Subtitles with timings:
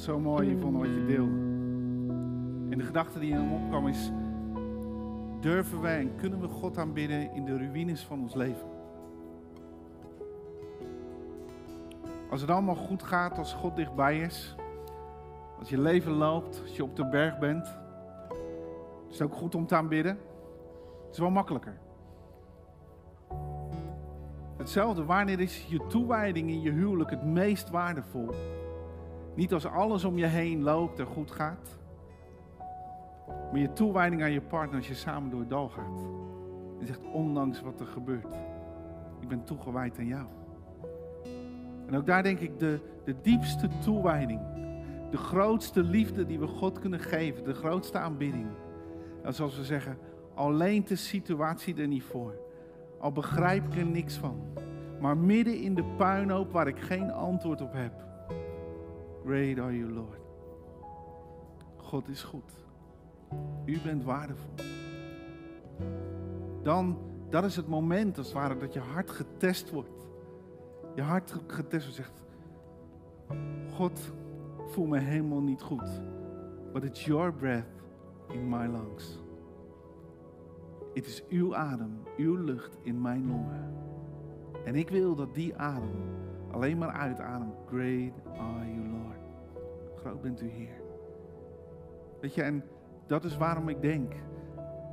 [0.00, 1.48] zo mooi vond wat je deelde.
[2.70, 4.10] En de gedachte die in hem opkwam is,
[5.40, 8.68] durven wij en kunnen we God aanbidden in de ruïnes van ons leven?
[12.30, 14.56] Als het allemaal goed gaat, als God dichtbij is,
[15.58, 17.78] als je leven loopt, als je op de berg bent,
[19.08, 20.18] is het ook goed om te aanbidden.
[21.06, 21.78] Het is wel makkelijker.
[24.56, 28.28] Hetzelfde, wanneer is je toewijding in je huwelijk het meest waardevol?
[29.40, 31.78] Niet als alles om je heen loopt en goed gaat,
[33.26, 36.00] maar je toewijding aan je partner als je samen door het dal gaat.
[36.80, 38.34] En zegt, ondanks wat er gebeurt,
[39.20, 40.26] ik ben toegewijd aan jou.
[41.86, 44.40] En ook daar denk ik de, de diepste toewijding,
[45.10, 48.46] de grootste liefde die we God kunnen geven, de grootste aanbidding.
[49.22, 49.98] En zoals we zeggen,
[50.34, 52.34] alleen de situatie er niet voor.
[52.98, 54.40] Al begrijp ik er niks van.
[55.00, 58.08] Maar midden in de puinhoop waar ik geen antwoord op heb.
[59.24, 60.20] Great are you, Lord.
[61.76, 62.52] God is goed.
[63.64, 64.54] U bent waardevol.
[66.62, 70.08] Dan, dat is het moment als het ware dat je hart getest wordt.
[70.94, 72.22] Je hart getest wordt zegt,
[73.74, 74.12] God,
[74.66, 76.00] voel me helemaal niet goed.
[76.72, 77.82] But it's your breath
[78.32, 79.18] in my lungs.
[80.94, 83.74] Het is uw adem, uw lucht in mijn longen.
[84.64, 87.54] En ik wil dat die adem alleen maar uitademt.
[87.66, 89.18] Great are you, Lord.
[89.94, 90.80] Groot bent u, Heer.
[92.20, 92.64] Weet je, en
[93.06, 94.12] dat is waarom ik denk,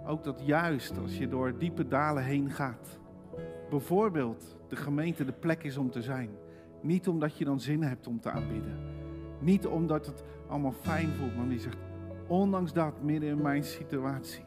[0.06, 3.00] ook dat juist als je door diepe dalen heen gaat,
[3.70, 6.30] bijvoorbeeld de gemeente de plek is om te zijn.
[6.82, 8.80] Niet omdat je dan zin hebt om te aanbidden.
[9.40, 11.78] Niet omdat het allemaal fijn voelt, maar je zegt,
[12.28, 14.44] ondanks dat, midden in mijn situatie,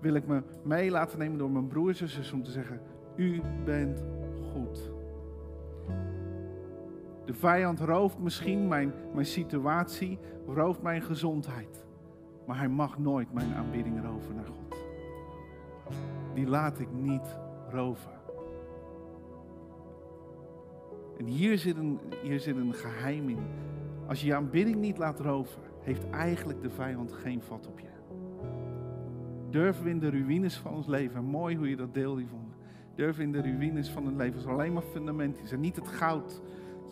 [0.00, 2.80] wil ik me mee laten nemen door mijn broers en zussen om te zeggen,
[3.16, 4.04] u bent
[4.52, 4.97] goed.
[7.28, 11.84] De vijand rooft misschien mijn, mijn situatie, rooft mijn gezondheid.
[12.46, 14.76] Maar hij mag nooit mijn aanbidding roven naar God.
[16.34, 17.36] Die laat ik niet
[17.70, 18.10] roven.
[21.18, 23.46] En hier zit, een, hier zit een geheim in.
[24.06, 27.88] Als je je aanbidding niet laat roven, heeft eigenlijk de vijand geen vat op je.
[29.50, 32.46] Durven we in de ruïnes van ons leven, mooi hoe je dat deelde, Yvonne.
[32.94, 35.88] Durven in de ruïnes van het leven, als alleen maar fundament is en niet het
[35.88, 36.42] goud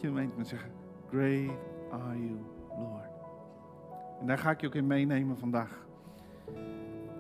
[0.01, 0.71] je meent, maar zeggen,
[1.09, 1.51] great
[1.91, 3.11] are you, Lord.
[4.21, 5.87] En daar ga ik je ook in meenemen vandaag,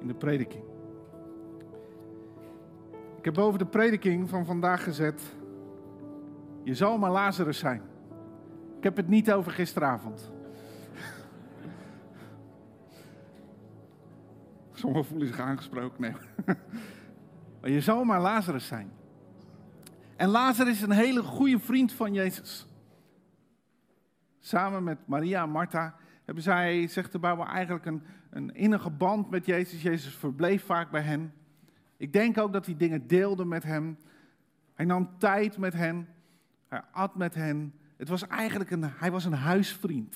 [0.00, 0.64] in de prediking.
[3.18, 5.22] Ik heb boven de prediking van vandaag gezet,
[6.62, 7.82] je zal maar Lazarus zijn.
[8.76, 10.32] Ik heb het niet over gisteravond.
[14.72, 16.00] Sommigen voelen zich aangesproken.
[16.00, 16.12] Nee.
[17.60, 18.90] Maar je zal maar Lazarus zijn.
[20.16, 22.66] En Lazarus is een hele goede vriend van Jezus.
[24.38, 29.30] Samen met Maria en Martha hebben zij, zegt de Bijbel, eigenlijk een, een innige band
[29.30, 29.82] met Jezus.
[29.82, 31.34] Jezus verbleef vaak bij hen.
[31.96, 33.98] Ik denk ook dat hij dingen deelde met hem.
[34.74, 36.08] Hij nam tijd met hen.
[36.68, 37.74] Hij at met hen.
[37.96, 40.14] Het was eigenlijk een, hij was een huisvriend.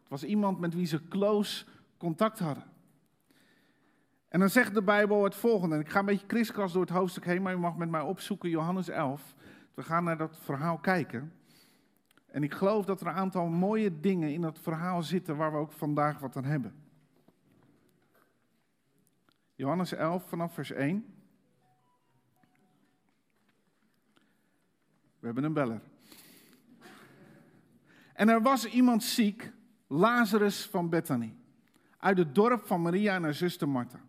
[0.00, 1.64] Het was iemand met wie ze close
[1.96, 2.64] contact hadden.
[4.28, 5.74] En dan zegt de Bijbel het volgende.
[5.74, 8.00] En ik ga een beetje kriskras door het hoofdstuk heen, maar u mag met mij
[8.00, 9.34] opzoeken Johannes 11.
[9.74, 11.32] We gaan naar dat verhaal kijken.
[12.26, 15.58] En ik geloof dat er een aantal mooie dingen in dat verhaal zitten waar we
[15.58, 16.74] ook vandaag wat aan hebben.
[19.54, 21.14] Johannes 11 vanaf vers 1.
[25.18, 25.80] We hebben een beller.
[28.12, 29.52] En er was iemand ziek,
[29.86, 31.34] Lazarus van Bethany,
[31.98, 34.05] uit het dorp van Maria en haar zuster Martha.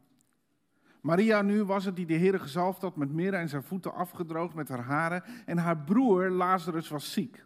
[1.07, 4.53] Maria nu was het die de Heer gezalfd had met mirre en zijn voeten afgedroogd
[4.53, 5.23] met haar haren.
[5.45, 7.45] En haar broer Lazarus was ziek.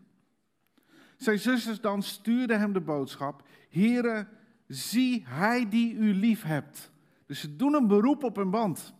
[1.17, 4.27] Zijn zusters dan stuurden hem de boodschap: Heere,
[4.67, 6.91] zie hij die u lief hebt.
[7.25, 8.93] Dus ze doen een beroep op een band.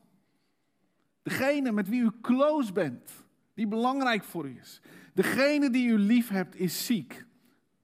[1.22, 3.11] Degene met wie u close bent,
[3.53, 4.81] die belangrijk voor u is.
[5.13, 7.25] Degene die u lief hebt, is ziek.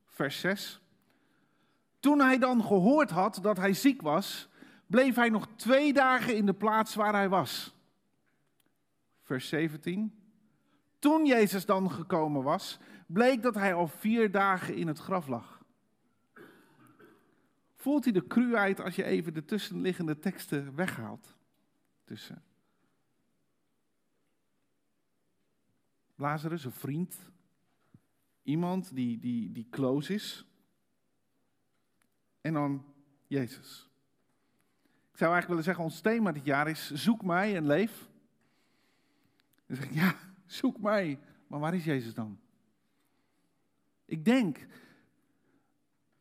[0.06, 0.82] Vers 6.
[2.00, 4.50] Toen hij dan gehoord had dat hij ziek was,
[4.88, 7.76] bleef hij nog twee dagen in de plaats waar hij was.
[9.22, 10.14] Vers 17.
[11.00, 15.64] Toen Jezus dan gekomen was, bleek dat hij al vier dagen in het graf lag.
[17.76, 21.36] Voelt hij de cruheid als je even de tussenliggende teksten weghaalt?
[22.04, 22.44] Tussen.
[26.16, 27.32] Lazarus, een vriend.
[28.44, 30.46] Iemand die, die, die close is.
[32.42, 32.86] En dan
[33.28, 33.87] Jezus.
[35.18, 38.10] Ik zou eigenlijk willen zeggen, ons thema dit jaar is zoek mij en leef.
[39.66, 40.16] Dan zeg ik, ja,
[40.46, 41.20] zoek mij.
[41.48, 42.40] Maar waar is Jezus dan?
[44.06, 44.68] Ik denk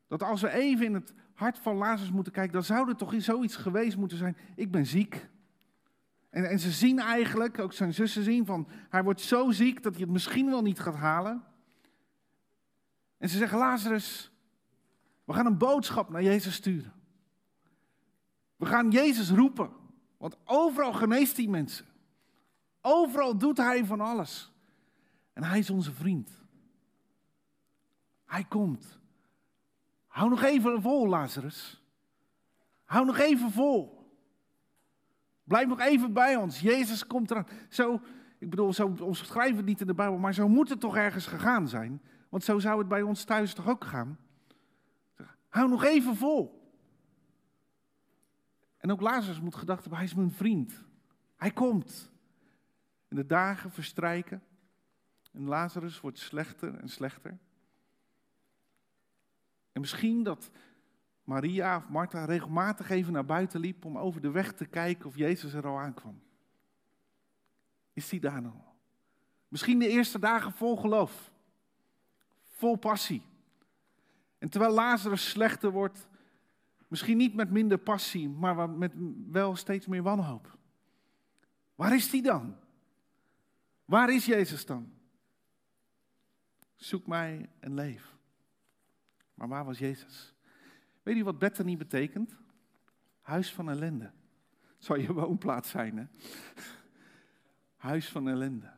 [0.06, 3.14] Dat als we even in het hart van Lazarus moeten kijken, dan zou er toch
[3.16, 4.36] zoiets geweest moeten zijn.
[4.54, 5.28] Ik ben ziek.
[6.30, 9.92] En, en ze zien eigenlijk, ook zijn zussen zien, van hij wordt zo ziek dat
[9.92, 11.44] hij het misschien wel niet gaat halen.
[13.18, 14.32] En ze zeggen, Lazarus,
[15.24, 16.95] we gaan een boodschap naar Jezus sturen.
[18.56, 19.70] We gaan Jezus roepen,
[20.16, 21.86] want overal geneest hij mensen.
[22.80, 24.52] Overal doet hij van alles.
[25.32, 26.30] En hij is onze vriend.
[28.24, 28.98] Hij komt.
[30.06, 31.82] Hou nog even vol, Lazarus.
[32.84, 34.10] Hou nog even vol.
[35.44, 36.60] Blijf nog even bij ons.
[36.60, 37.46] Jezus komt eraan.
[37.68, 38.00] Zo,
[38.38, 41.26] ik bedoel, zo omschrijven het niet in de Bijbel, maar zo moet het toch ergens
[41.26, 42.02] gegaan zijn.
[42.28, 44.18] Want zo zou het bij ons thuis toch ook gaan.
[45.48, 46.65] Hou nog even vol.
[48.86, 50.84] En ook Lazarus moet gedacht hebben, hij is mijn vriend.
[51.36, 52.12] Hij komt.
[53.08, 54.42] En de dagen verstrijken.
[55.32, 57.38] En Lazarus wordt slechter en slechter.
[59.72, 60.50] En misschien dat
[61.24, 65.16] Maria of Martha regelmatig even naar buiten liep om over de weg te kijken of
[65.16, 66.22] Jezus er al aankwam.
[67.92, 68.74] Is die daar nog?
[69.48, 71.32] Misschien de eerste dagen vol geloof,
[72.42, 73.22] vol passie.
[74.38, 76.08] En terwijl Lazarus slechter wordt,
[76.88, 78.92] misschien niet met minder passie, maar met
[79.30, 80.58] wel steeds meer wanhoop.
[81.74, 82.56] Waar is die dan?
[83.84, 84.92] Waar is Jezus dan?
[86.74, 88.16] Zoek mij en leef.
[89.34, 90.34] Maar waar was Jezus?
[91.02, 92.36] Weet u wat Bethany betekent?
[93.20, 94.10] Huis van ellende.
[94.78, 96.04] Zou je woonplaats zijn, hè?
[97.76, 98.72] Huis van ellende.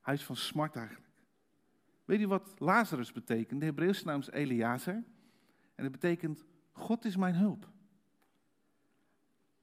[0.00, 1.10] Huis van smart eigenlijk.
[2.04, 3.60] Weet u wat Lazarus betekent?
[3.60, 4.28] De Hebreeuwse naam is.
[5.74, 7.68] En het betekent, God is mijn hulp.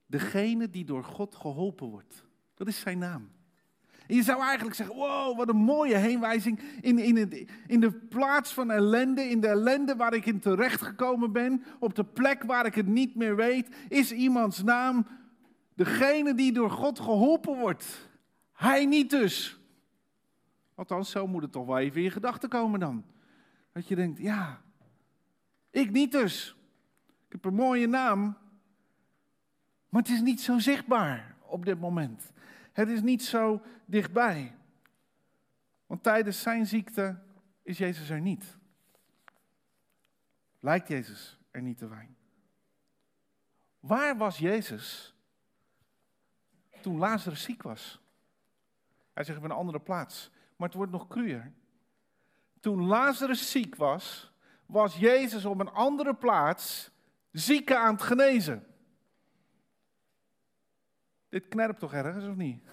[0.06, 2.24] Degene die door God geholpen wordt.
[2.54, 3.30] Dat is zijn naam.
[4.06, 7.92] En je zou eigenlijk zeggen, wow, wat een mooie heenwijzing in, in, het, in de
[7.92, 12.42] plaats van ellende, in de ellende waar ik in terecht gekomen ben, op de plek
[12.42, 15.06] waar ik het niet meer weet, is iemands naam
[15.74, 18.08] degene die door God geholpen wordt.
[18.52, 19.60] Hij niet dus.
[20.74, 23.04] Althans, zo moet het toch wel even in je gedachten komen dan.
[23.72, 24.60] Dat je denkt, ja,
[25.70, 26.56] ik niet dus.
[27.26, 28.36] Ik heb een mooie naam,
[29.88, 32.32] maar het is niet zo zichtbaar op dit moment.
[32.72, 34.56] Het is niet zo dichtbij.
[35.86, 37.18] Want tijdens zijn ziekte
[37.62, 38.56] is Jezus er niet.
[40.60, 42.16] Lijkt Jezus er niet te zijn.
[43.80, 45.14] Waar was Jezus
[46.80, 48.00] toen Lazarus ziek was?
[49.12, 51.52] Hij zegt op een andere plaats, maar het wordt nog cruier.
[52.60, 54.29] Toen Lazarus ziek was,
[54.70, 56.90] was Jezus op een andere plaats
[57.32, 58.66] zieken aan het genezen.
[61.28, 62.64] Dit knerpt toch ergens, of niet?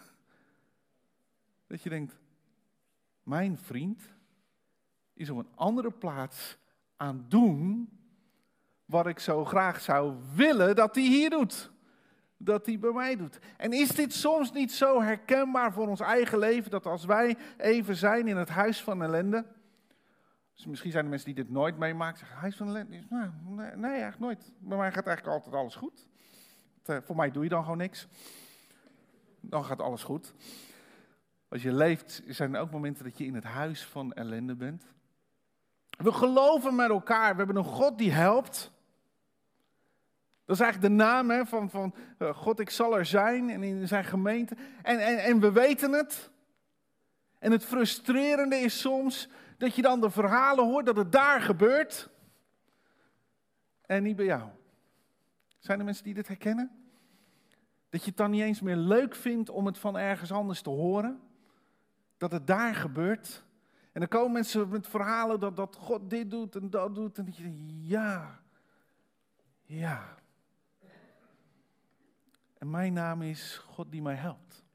[1.67, 2.19] Dat je denkt,
[3.23, 4.03] mijn vriend
[5.13, 6.57] is op een andere plaats
[6.95, 7.89] aan het doen
[8.85, 11.71] wat ik zo graag zou willen dat hij hier doet.
[12.37, 13.39] Dat hij bij mij doet.
[13.57, 17.95] En is dit soms niet zo herkenbaar voor ons eigen leven dat als wij even
[17.95, 19.45] zijn in het huis van ellende.
[20.57, 22.17] Dus misschien zijn er mensen die dit nooit meemaken.
[22.17, 23.03] Zeggen, huis van ellende?
[23.09, 23.31] Nou,
[23.75, 24.51] nee, eigenlijk nooit.
[24.59, 26.07] Bij mij gaat eigenlijk altijd alles goed.
[26.85, 28.07] Eh, voor mij doe je dan gewoon niks
[29.49, 30.33] dan gaat alles goed.
[31.49, 34.83] Als je leeft, zijn er ook momenten dat je in het huis van ellende bent.
[35.97, 37.31] We geloven met elkaar.
[37.31, 38.71] We hebben een God die helpt.
[40.45, 43.63] Dat is eigenlijk de naam hè, van, van uh, God, ik zal er zijn en
[43.63, 44.55] in zijn gemeente.
[44.83, 46.31] En, en, en we weten het.
[47.39, 52.09] En het frustrerende is soms dat je dan de verhalen hoort dat het daar gebeurt.
[53.81, 54.49] En niet bij jou.
[55.57, 56.71] Zijn er mensen die dit herkennen?
[57.89, 60.69] Dat je het dan niet eens meer leuk vindt om het van ergens anders te
[60.69, 61.21] horen.
[62.17, 63.45] Dat het daar gebeurt.
[63.91, 67.17] En dan komen mensen met verhalen dat, dat God dit doet en dat doet.
[67.17, 68.39] En dat je denkt, ja,
[69.63, 70.15] ja.
[72.57, 74.66] En mijn naam is God die mij helpt.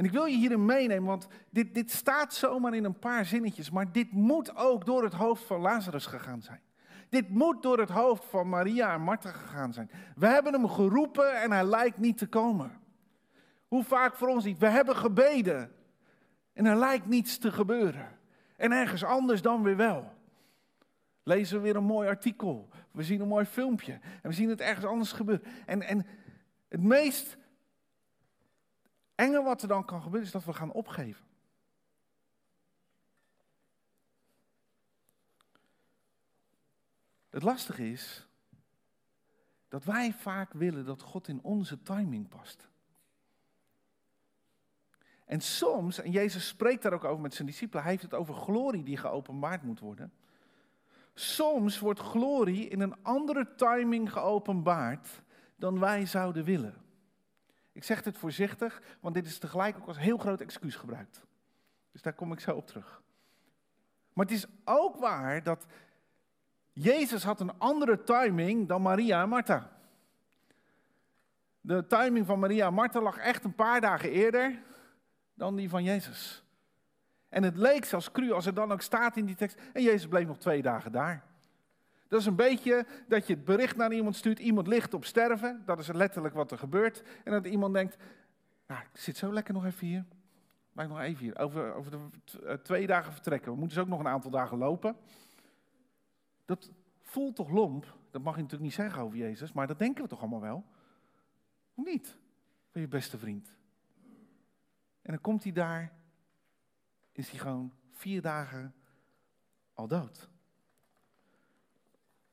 [0.00, 3.70] En ik wil je hierin meenemen, want dit, dit staat zomaar in een paar zinnetjes.
[3.70, 6.60] Maar dit moet ook door het hoofd van Lazarus gegaan zijn.
[7.08, 9.90] Dit moet door het hoofd van Maria en Martha gegaan zijn.
[10.16, 12.70] We hebben hem geroepen en hij lijkt niet te komen.
[13.68, 14.58] Hoe vaak voor ons niet?
[14.58, 15.72] We hebben gebeden
[16.52, 18.08] en er lijkt niets te gebeuren.
[18.56, 20.12] En ergens anders dan weer wel.
[21.22, 22.68] Lezen we weer een mooi artikel.
[22.90, 23.92] We zien een mooi filmpje.
[23.92, 25.46] En we zien het ergens anders gebeuren.
[25.66, 26.06] En, en
[26.68, 27.38] het meest
[29.20, 31.24] enge wat er dan kan gebeuren is dat we gaan opgeven.
[37.30, 38.26] Het lastige is
[39.68, 42.68] dat wij vaak willen dat God in onze timing past.
[45.24, 48.34] En soms, en Jezus spreekt daar ook over met zijn discipelen, hij heeft het over
[48.34, 50.12] glorie die geopenbaard moet worden.
[51.14, 55.22] Soms wordt glorie in een andere timing geopenbaard
[55.56, 56.89] dan wij zouden willen.
[57.80, 61.26] Ik zeg dit voorzichtig, want dit is tegelijk ook als heel groot excuus gebruikt.
[61.92, 63.02] Dus daar kom ik zo op terug.
[64.12, 65.66] Maar het is ook waar dat
[66.72, 69.70] Jezus had een andere timing dan Maria en Martha.
[71.60, 74.62] De timing van Maria en Martha lag echt een paar dagen eerder
[75.34, 76.44] dan die van Jezus.
[77.28, 79.60] En het leek zelfs cru als er dan ook staat in die tekst.
[79.72, 81.29] En Jezus bleef nog twee dagen daar.
[82.10, 84.38] Dat is een beetje dat je het bericht naar iemand stuurt.
[84.38, 85.62] Iemand ligt op sterven.
[85.64, 87.02] Dat is letterlijk wat er gebeurt.
[87.24, 87.96] En dat iemand denkt:
[88.66, 90.04] nou, ik zit zo lekker nog even hier.
[90.72, 91.38] Blijf nog even hier.
[91.38, 91.98] Over, over de
[92.46, 93.52] eh, twee dagen vertrekken.
[93.52, 94.96] We moeten dus ook nog een aantal dagen lopen.
[96.44, 96.70] Dat
[97.02, 97.96] voelt toch lomp?
[98.10, 99.52] Dat mag je natuurlijk niet zeggen over Jezus.
[99.52, 100.64] Maar dat denken we toch allemaal wel?
[101.74, 102.16] Hoe niet?
[102.70, 103.54] Van je beste vriend.
[105.02, 105.92] En dan komt hij daar
[107.12, 108.74] is hij gewoon vier dagen
[109.74, 110.30] al dood.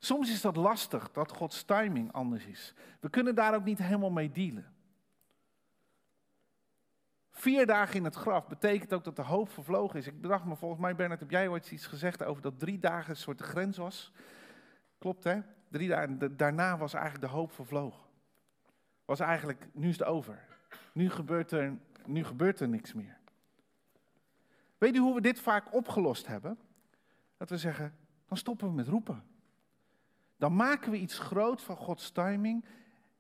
[0.07, 2.73] Soms is dat lastig, dat Gods timing anders is.
[2.99, 4.73] We kunnen daar ook niet helemaal mee dealen.
[7.31, 10.07] Vier dagen in het graf betekent ook dat de hoop vervlogen is.
[10.07, 13.09] Ik bedacht me, volgens mij Bernard, heb jij ooit iets gezegd over dat drie dagen
[13.09, 14.11] een soort de grens was?
[14.97, 15.39] Klopt hè?
[15.69, 18.05] Drie dagen, daarna was eigenlijk de hoop vervlogen.
[19.05, 20.47] Was eigenlijk, nu is het over.
[20.91, 23.17] Nu gebeurt er, nu gebeurt er niks meer.
[24.77, 26.59] Weet u hoe we dit vaak opgelost hebben?
[27.37, 27.95] Dat we zeggen,
[28.27, 29.35] dan stoppen we met roepen.
[30.37, 32.65] Dan maken we iets groot van Gods timing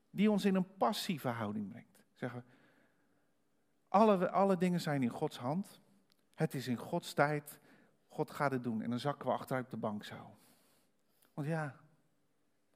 [0.09, 2.03] die ons in een passieve houding brengt.
[2.13, 2.45] Zeggen
[3.87, 5.81] alle, alle dingen zijn in Gods hand.
[6.33, 7.59] Het is in Gods tijd.
[8.07, 8.81] God gaat het doen.
[8.81, 10.37] En dan zakken we achteruit de bank zo.
[11.33, 11.75] Want ja,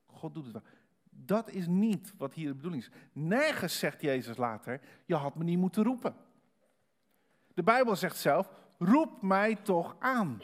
[0.05, 0.63] God doet het wel.
[1.09, 2.91] Dat is niet wat hier de bedoeling is.
[3.11, 6.15] Nergens zegt Jezus later, je had me niet moeten roepen.
[7.53, 10.41] De Bijbel zegt zelf, roep mij toch aan.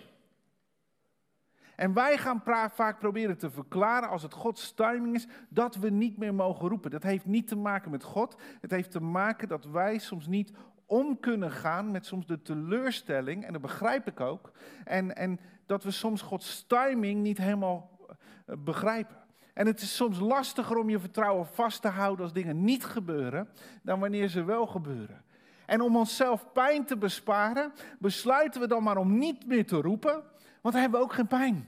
[1.77, 2.41] En wij gaan
[2.73, 6.91] vaak proberen te verklaren, als het Gods timing is, dat we niet meer mogen roepen.
[6.91, 8.35] Dat heeft niet te maken met God.
[8.61, 10.51] Het heeft te maken dat wij soms niet
[10.85, 14.51] om kunnen gaan met soms de teleurstelling, en dat begrijp ik ook.
[14.85, 17.99] En, en dat we soms Gods timing niet helemaal
[18.45, 19.17] eh, begrijpen.
[19.53, 23.49] En het is soms lastiger om je vertrouwen vast te houden als dingen niet gebeuren,
[23.81, 25.23] dan wanneer ze wel gebeuren.
[25.65, 30.23] En om onszelf pijn te besparen, besluiten we dan maar om niet meer te roepen,
[30.67, 31.67] want dan hebben we ook geen pijn.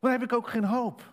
[0.00, 1.12] Dan heb ik ook geen hoop.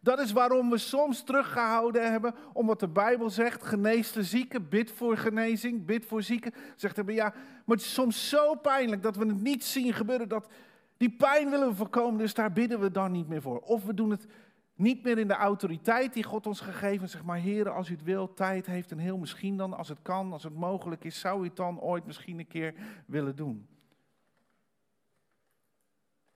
[0.00, 3.62] Dat is waarom we soms teruggehouden hebben om wat de Bijbel zegt.
[3.62, 6.54] Genees de zieken, bid voor genezing, bid voor zieken.
[6.76, 7.28] Zegt hebben, ja,
[7.64, 10.28] maar het is soms zo pijnlijk dat we het niet zien gebeuren.
[10.28, 10.48] Dat
[10.96, 13.58] die pijn willen we voorkomen, dus daar bidden we dan niet meer voor.
[13.58, 14.26] Of we doen het
[14.74, 17.08] niet meer in de autoriteit die God ons gegeven.
[17.08, 20.02] Zeg maar, heren, als u het wil, tijd heeft en heel misschien dan, als het
[20.02, 22.74] kan, als het mogelijk is, zou u het dan ooit misschien een keer
[23.06, 23.66] willen doen.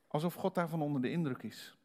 [0.09, 1.77] Alsof God daarvan onder de indruk is.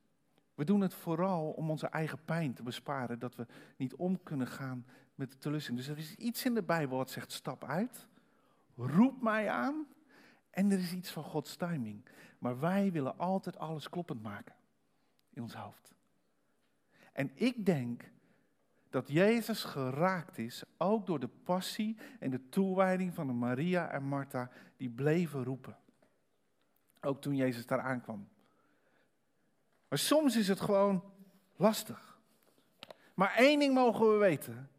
[0.56, 3.46] We doen het vooral om onze eigen pijn te besparen, dat we
[3.78, 5.84] niet om kunnen gaan met de teleurstelling.
[5.86, 8.08] Dus er is iets in de Bijbel wat zegt, stap uit,
[8.76, 9.88] roep mij aan
[10.50, 12.06] en er is iets van Gods timing.
[12.38, 14.56] Maar wij willen altijd alles kloppend maken
[15.30, 15.94] in ons hoofd.
[17.14, 18.12] En ik denk
[18.90, 24.04] dat Jezus geraakt is, ook door de passie en de toewijding van de Maria en
[24.04, 25.78] Martha, die bleven roepen.
[27.04, 28.28] Ook toen Jezus daar aankwam.
[29.88, 31.04] Maar soms is het gewoon
[31.56, 32.20] lastig.
[33.14, 34.70] Maar één ding mogen we weten.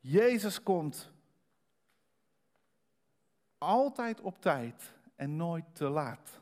[0.00, 1.12] Jezus komt
[3.58, 6.40] altijd op tijd en nooit te laat.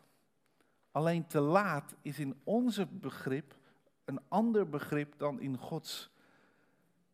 [0.91, 3.57] Alleen te laat is in onze begrip
[4.05, 6.11] een ander begrip dan in Gods,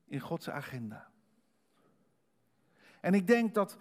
[0.04, 1.10] in Gods agenda.
[3.00, 3.76] En ik denk dat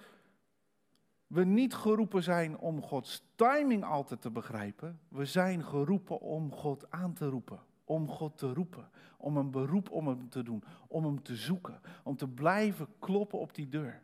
[1.28, 5.00] we niet geroepen zijn om Gods timing altijd te begrijpen.
[5.08, 7.60] We zijn geroepen om God aan te roepen.
[7.84, 8.90] Om God te roepen.
[9.18, 10.64] Om een beroep om hem te doen.
[10.88, 11.80] Om hem te zoeken.
[12.04, 14.02] Om te blijven kloppen op die deur.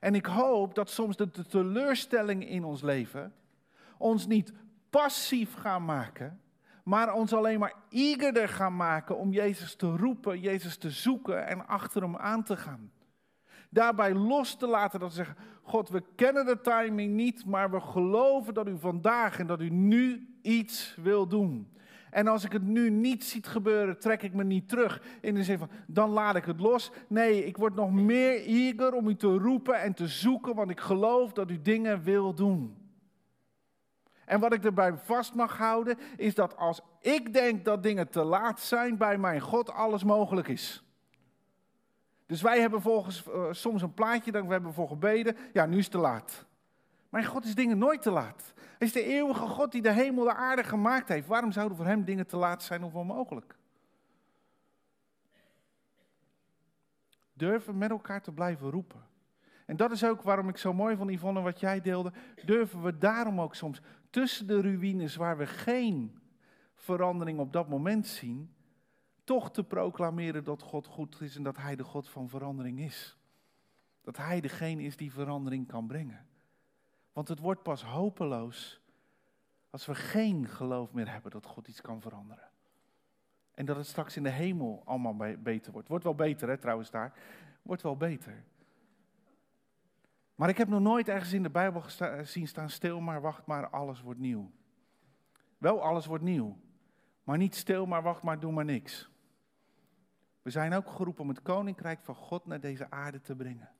[0.00, 3.32] En ik hoop dat soms de teleurstelling in ons leven
[3.98, 4.52] ons niet
[4.90, 6.40] passief gaan maken,
[6.84, 11.66] maar ons alleen maar eagerder gaan maken om Jezus te roepen, Jezus te zoeken en
[11.66, 12.92] achter hem aan te gaan.
[13.70, 17.80] Daarbij los te laten dat we zeggen, God, we kennen de timing niet, maar we
[17.80, 21.76] geloven dat u vandaag en dat u nu iets wil doen.
[22.10, 25.02] En als ik het nu niet ziet gebeuren, trek ik me niet terug.
[25.20, 26.90] In de zin van, dan laat ik het los.
[27.08, 30.80] Nee, ik word nog meer eager om u te roepen en te zoeken, want ik
[30.80, 32.76] geloof dat u dingen wil doen.
[34.24, 38.22] En wat ik erbij vast mag houden, is dat als ik denk dat dingen te
[38.24, 40.82] laat zijn, bij mijn God alles mogelijk is.
[42.28, 45.76] Dus wij hebben volgens uh, soms een plaatje, dan we hebben voor gebeden, ja, nu
[45.78, 46.46] is het te laat.
[47.08, 48.52] Mijn God is dingen nooit te laat.
[48.56, 51.26] Hij is de eeuwige God die de hemel en de aarde gemaakt heeft.
[51.26, 53.56] Waarom zouden voor hem dingen te laat zijn of onmogelijk?
[57.32, 59.06] Durven met elkaar te blijven roepen.
[59.66, 62.12] En dat is ook waarom ik zo mooi van Yvonne wat jij deelde.
[62.44, 63.80] Durven we daarom ook soms
[64.10, 66.18] tussen de ruïnes waar we geen
[66.74, 68.54] verandering op dat moment zien,
[69.28, 73.16] toch te proclameren dat God goed is en dat Hij de God van verandering is.
[74.02, 76.26] Dat Hij degene is die verandering kan brengen.
[77.12, 78.80] Want het wordt pas hopeloos
[79.70, 82.48] als we geen geloof meer hebben dat God iets kan veranderen.
[83.54, 85.88] En dat het straks in de hemel allemaal beter wordt.
[85.88, 87.12] Wordt wel beter, hè, trouwens daar.
[87.62, 88.44] Wordt wel beter.
[90.34, 91.82] Maar ik heb nog nooit ergens in de Bijbel
[92.22, 94.50] zien staan, stil maar, wacht maar, alles wordt nieuw.
[95.58, 96.58] Wel, alles wordt nieuw.
[97.24, 99.10] Maar niet stil maar, wacht maar, doe maar niks.
[100.42, 103.70] We zijn ook geroepen om het koninkrijk van God naar deze aarde te brengen.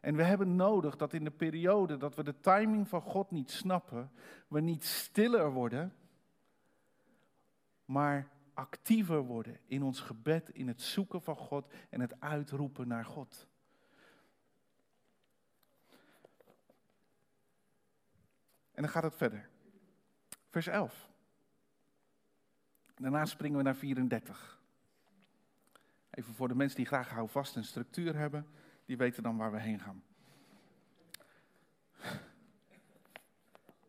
[0.00, 3.50] En we hebben nodig dat in de periode dat we de timing van God niet
[3.50, 4.10] snappen,
[4.48, 5.94] we niet stiller worden,
[7.84, 13.04] maar actiever worden in ons gebed, in het zoeken van God en het uitroepen naar
[13.04, 13.48] God.
[18.72, 19.48] En dan gaat het verder.
[20.48, 21.10] Vers 11.
[22.94, 24.59] Daarna springen we naar 34.
[26.10, 28.46] Even voor de mensen die graag houvast en structuur hebben,
[28.84, 30.02] die weten dan waar we heen gaan.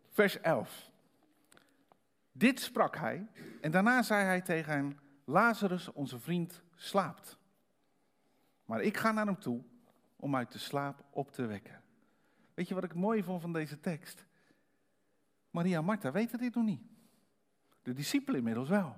[0.10, 0.92] Vers 11.
[2.32, 3.28] Dit sprak hij
[3.62, 7.38] en daarna zei hij tegen hem, Lazarus, onze vriend, slaapt.
[8.66, 9.64] Maar ik ga naar hem toe
[10.16, 11.82] om uit de slaap op te wekken.
[12.54, 14.26] Weet je wat ik mooi vond van deze tekst?
[15.50, 16.82] Maria en Martha weten dit nog niet.
[17.82, 18.96] De discipelen inmiddels wel.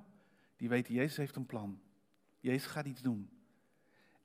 [0.55, 1.81] Die weten, Jezus heeft een plan.
[2.43, 3.29] Jezus gaat iets doen.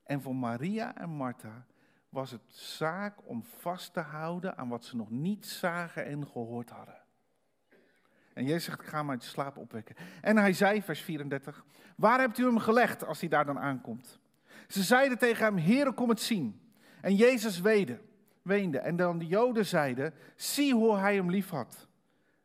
[0.03, 1.67] En voor Maria en Martha
[2.09, 6.71] was het zaak om vast te houden aan wat ze nog niet zagen en gehoord
[6.71, 7.01] hadden.
[8.33, 9.97] En Jezus zegt, ik ga hem uit slaap opwekken.
[10.21, 11.65] En hij zei, vers 34,
[11.97, 14.19] waar hebt u hem gelegd als hij daar dan aankomt?
[14.69, 16.61] Ze zeiden tegen hem, Heere, kom het zien.
[17.00, 18.00] En Jezus weende,
[18.43, 18.78] weende.
[18.78, 21.89] En dan de Joden zeiden, zie hoe hij hem lief had.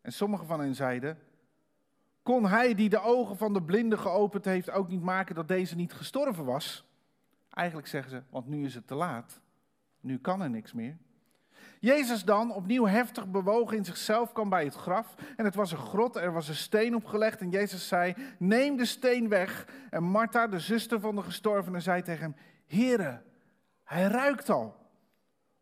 [0.02, 1.20] En sommigen van hen zeiden,
[2.24, 5.76] kon hij die de ogen van de blinde geopend heeft ook niet maken dat deze
[5.76, 6.86] niet gestorven was?
[7.50, 9.42] Eigenlijk zeggen ze, want nu is het te laat.
[10.00, 10.98] Nu kan er niks meer.
[11.80, 15.16] Jezus dan, opnieuw heftig bewogen in zichzelf, kwam bij het graf.
[15.38, 17.42] En het was een grot, er was een steen opgelegd.
[17.42, 19.68] En Jezus zei, neem de steen weg.
[19.90, 23.22] En Martha, de zuster van de gestorvene, zei tegen hem, Heere,
[23.84, 24.76] hij ruikt al.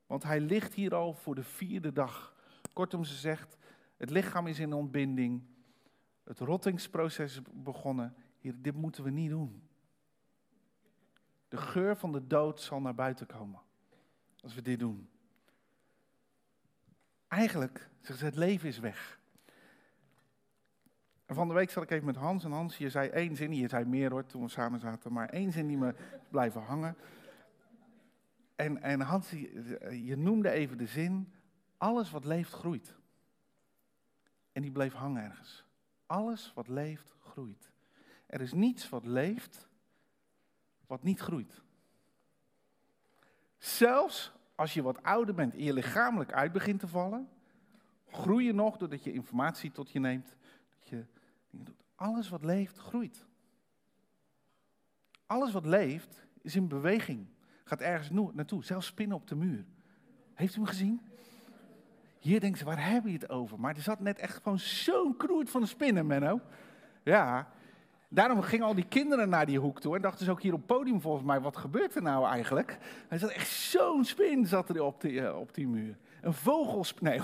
[0.08, 2.36] Want hij ligt hier al voor de vierde dag.
[2.74, 3.58] Kortom, ze zegt,
[3.98, 5.44] het lichaam is in ontbinding.
[6.32, 8.16] Het rottingsproces begonnen.
[8.42, 9.64] Dit moeten we niet doen.
[11.48, 13.60] De geur van de dood zal naar buiten komen.
[14.42, 15.10] Als we dit doen.
[17.28, 19.20] Eigenlijk, zegt ze, het leven is weg.
[21.26, 22.44] En van de week zat ik even met Hans.
[22.44, 25.14] En Hans, je zei één zin, je zei meer hoor, toen we samen zaten.
[25.14, 25.96] Maar één zin die me
[26.30, 26.98] blijven hangen.
[28.56, 29.30] En, en Hans,
[29.90, 31.34] je noemde even de zin,
[31.78, 32.96] alles wat leeft groeit.
[34.52, 35.70] En die bleef hangen ergens.
[36.12, 37.72] Alles wat leeft, groeit.
[38.26, 39.70] Er is niets wat leeft,
[40.88, 41.62] wat niet groeit.
[43.58, 47.30] Zelfs als je wat ouder bent en je lichamelijk uit begint te vallen,
[48.08, 50.36] groei je nog doordat je informatie tot je neemt.
[50.70, 51.06] Dat je
[51.50, 51.84] doet.
[51.96, 53.28] Alles wat leeft, groeit.
[55.26, 57.28] Alles wat leeft, is in beweging.
[57.64, 58.64] Gaat ergens naartoe.
[58.64, 59.66] Zelfs spinnen op de muur.
[60.34, 61.02] Heeft u hem gezien?
[62.22, 63.60] Hier denken ze, waar hebben je het over?
[63.60, 66.40] Maar er zat net echt gewoon zo'n knoert van de spinnen, Menno.
[67.04, 67.48] Ja,
[68.08, 70.58] daarom gingen al die kinderen naar die hoek toe en dachten ze ook hier op
[70.58, 72.78] het podium volgens mij, wat gebeurt er nou eigenlijk?
[73.10, 75.98] Er zat echt zo'n spin zat er op die, uh, op die muur.
[76.22, 77.20] Een vogelspin, nee,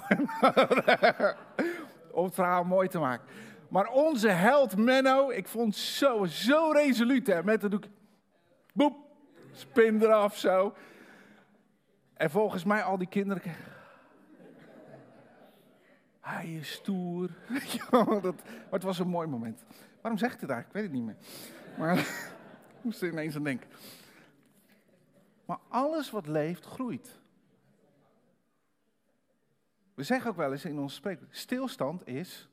[2.11, 3.25] om het verhaal mooi te maken.
[3.67, 7.83] Maar onze held Menno, ik vond zo, zo resoluut hè, met de doek.
[8.73, 8.97] Boep,
[9.51, 10.73] spin eraf zo.
[12.13, 13.41] En volgens mij al die kinderen
[16.27, 17.29] hij is stoer.
[18.21, 19.63] dat, maar het was een mooi moment.
[20.01, 20.59] Waarom zegt hij daar?
[20.59, 21.17] Ik weet het niet meer.
[21.77, 21.97] Maar
[22.77, 23.69] ik moest er ineens aan denken.
[25.45, 27.19] Maar alles wat leeft, groeit.
[29.93, 32.49] We zeggen ook wel eens in ons spreekwoord, stilstand is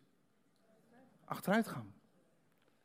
[1.24, 1.84] achteruitgang.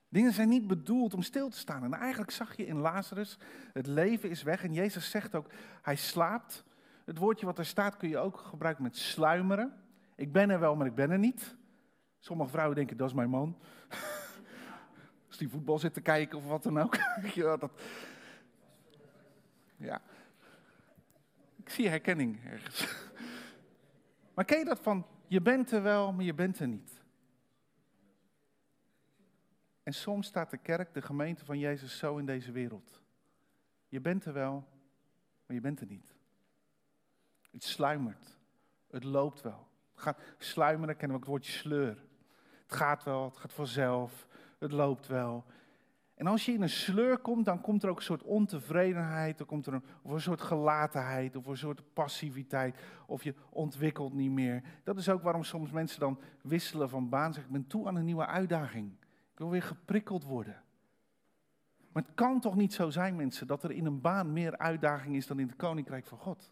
[0.10, 1.84] Dingen zijn niet bedoeld om stil te staan.
[1.84, 3.38] En eigenlijk zag je in Lazarus,
[3.73, 4.63] het leven is weg.
[4.63, 5.47] En Jezus zegt ook,
[5.82, 6.63] hij slaapt.
[7.06, 9.73] Het woordje wat er staat kun je ook gebruiken met sluimeren.
[10.20, 11.56] Ik ben er wel, maar ik ben er niet.
[12.18, 13.58] Sommige vrouwen denken, dat is mijn man.
[15.28, 16.96] Als die voetbal zit te kijken of wat dan ook.
[17.34, 17.82] ja, dat...
[19.78, 20.02] ja.
[21.56, 22.88] Ik zie herkenning ergens.
[24.34, 27.02] Maar ken je dat van, je bent er wel, maar je bent er niet.
[29.84, 33.02] En soms staat de kerk, de gemeente van Jezus, zo in deze wereld.
[33.88, 34.68] Je bent er wel,
[35.46, 36.16] maar je bent er niet.
[37.52, 38.38] Het sluimert.
[38.88, 39.69] Het loopt wel.
[40.00, 41.98] Gaat sluimeren, kennen we het woordje sleur.
[42.68, 44.28] Het gaat wel, het gaat vanzelf,
[44.60, 45.46] het loopt wel.
[46.20, 49.48] En als je in een sleur komt, dan komt er ook een soort ontevredenheid, dan
[49.48, 54.32] komt er een, of een soort gelatenheid, of een soort passiviteit, of je ontwikkelt niet
[54.32, 54.64] meer.
[54.84, 57.96] Dat is ook waarom soms mensen dan wisselen van baan, zeggen ik ben toe aan
[57.96, 58.92] een nieuwe uitdaging.
[59.32, 60.64] Ik wil weer geprikkeld worden.
[61.92, 65.16] Maar het kan toch niet zo zijn, mensen, dat er in een baan meer uitdaging
[65.16, 66.52] is dan in het koninkrijk van God.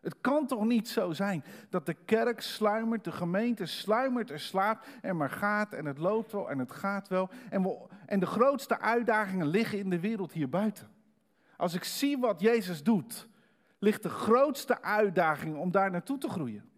[0.00, 4.86] Het kan toch niet zo zijn dat de kerk sluimert, de gemeente sluimert en slaapt
[5.00, 7.30] en maar gaat en het loopt wel en het gaat wel.
[7.50, 10.88] En, en de grootste uitdagingen liggen in de wereld hier buiten.
[11.56, 13.28] Als ik zie wat Jezus doet,
[13.78, 16.70] ligt de grootste uitdaging om daar naartoe te groeien.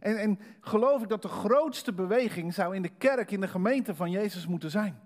[0.00, 3.94] En, en geloof ik dat de grootste beweging zou in de kerk, in de gemeente
[3.94, 5.00] van Jezus moeten zijn.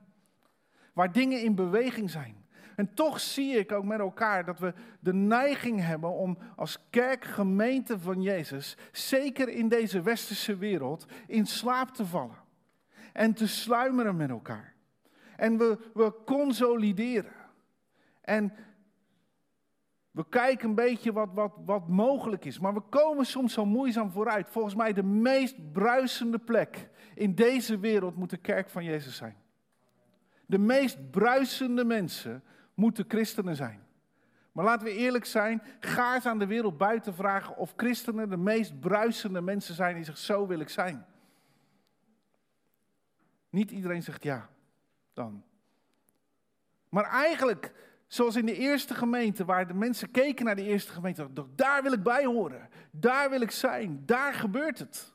[0.93, 2.47] Waar dingen in beweging zijn.
[2.79, 7.25] En toch zie ik ook met elkaar dat we de neiging hebben om als kerk,
[7.25, 12.37] gemeente van Jezus, zeker in deze westerse wereld, in slaap te vallen.
[13.13, 14.75] En te sluimeren met elkaar.
[15.37, 17.33] En we, we consolideren.
[18.21, 18.53] En
[20.11, 22.59] we kijken een beetje wat, wat, wat mogelijk is.
[22.59, 24.49] Maar we komen soms zo moeizaam vooruit.
[24.49, 29.37] Volgens mij de meest bruisende plek in deze wereld moet de kerk van Jezus zijn.
[30.47, 32.43] De meest bruisende mensen
[32.79, 33.87] moeten christenen zijn.
[34.53, 38.37] Maar laten we eerlijk zijn, ga eens aan de wereld buiten vragen of christenen de
[38.37, 41.07] meest bruisende mensen zijn die zich zo wil ik zijn.
[43.51, 44.49] Niet iedereen zegt ja,
[45.13, 45.45] dan.
[46.89, 47.73] Maar eigenlijk,
[48.07, 51.93] zoals in de eerste gemeente, waar de mensen keken naar de eerste gemeente, daar wil
[51.93, 55.13] ik bij horen, daar wil ik zijn, daar gebeurt het.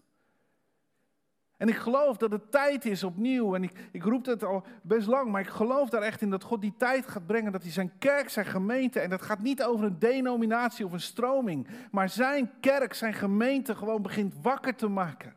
[1.63, 3.55] En ik geloof dat het tijd is opnieuw.
[3.55, 6.43] En ik, ik roep het al best lang, maar ik geloof daar echt in dat
[6.43, 7.51] God die tijd gaat brengen.
[7.51, 11.01] Dat hij zijn kerk, zijn gemeente, en dat gaat niet over een denominatie of een
[11.01, 11.67] stroming.
[11.91, 15.35] Maar zijn kerk, zijn gemeente gewoon begint wakker te maken.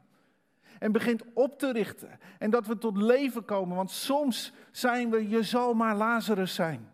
[0.79, 2.19] En begint op te richten.
[2.39, 3.77] En dat we tot leven komen.
[3.77, 6.91] Want soms zijn we, je zal maar Lazarus zijn.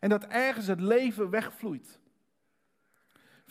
[0.00, 2.00] En dat ergens het leven wegvloeit.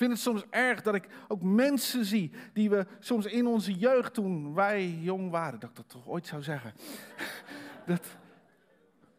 [0.04, 4.14] Vind het soms erg dat ik ook mensen zie die we soms in onze jeugd
[4.14, 6.74] toen wij jong waren, dat ik dat toch ooit zou zeggen.
[7.86, 8.18] Dat,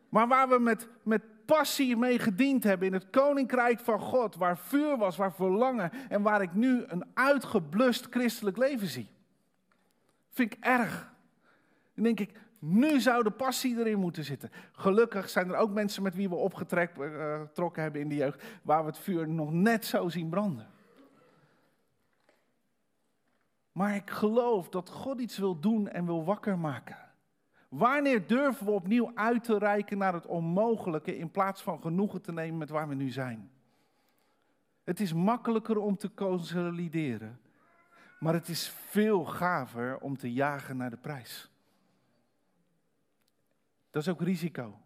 [0.08, 4.58] maar waar we met, met passie mee gediend hebben in het koninkrijk van God, waar
[4.58, 9.08] vuur was, waar verlangen en waar ik nu een uitgeblust christelijk leven zie.
[10.30, 11.12] Vind ik erg.
[11.94, 14.50] Dan denk ik, nu zou de passie erin moeten zitten.
[14.72, 18.86] Gelukkig zijn er ook mensen met wie we opgetrokken hebben in de jeugd, waar we
[18.86, 20.72] het vuur nog net zo zien branden.
[23.74, 26.96] Maar ik geloof dat God iets wil doen en wil wakker maken.
[27.68, 32.32] Wanneer durven we opnieuw uit te reiken naar het onmogelijke in plaats van genoegen te
[32.32, 33.50] nemen met waar we nu zijn?
[34.84, 37.40] Het is makkelijker om te consolideren,
[38.18, 41.50] maar het is veel gaver om te jagen naar de prijs.
[43.90, 44.78] Dat is ook risico.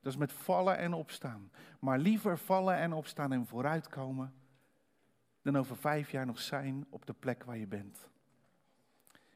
[0.00, 1.50] Dat is met vallen en opstaan.
[1.80, 4.34] Maar liever vallen en opstaan en vooruitkomen
[5.42, 8.08] dan over vijf jaar nog zijn op de plek waar je bent.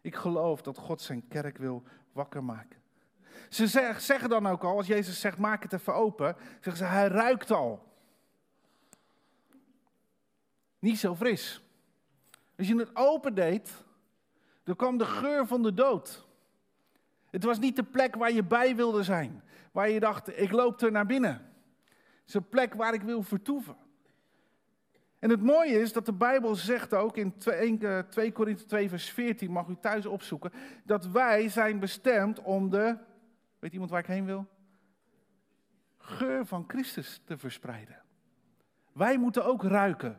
[0.03, 2.81] Ik geloof dat God zijn kerk wil wakker maken.
[3.49, 3.67] Ze
[3.99, 7.51] zeggen dan ook al, als Jezus zegt maak het even open, zeggen ze hij ruikt
[7.51, 7.91] al.
[10.79, 11.63] Niet zo fris.
[12.59, 13.85] Als je het open deed,
[14.65, 16.27] dan kwam de geur van de dood.
[17.31, 19.43] Het was niet de plek waar je bij wilde zijn.
[19.73, 21.33] Waar je dacht, ik loop er naar binnen.
[21.93, 23.77] Het is een plek waar ik wil vertoeven.
[25.23, 29.11] En het mooie is dat de Bijbel zegt ook in 2, 2 Korinthe 2 vers
[29.11, 30.53] 14, mag u thuis opzoeken,
[30.85, 32.97] dat wij zijn bestemd om de,
[33.59, 34.47] weet iemand waar ik heen wil?
[35.99, 38.03] Geur van Christus te verspreiden.
[38.93, 40.19] Wij moeten ook ruiken.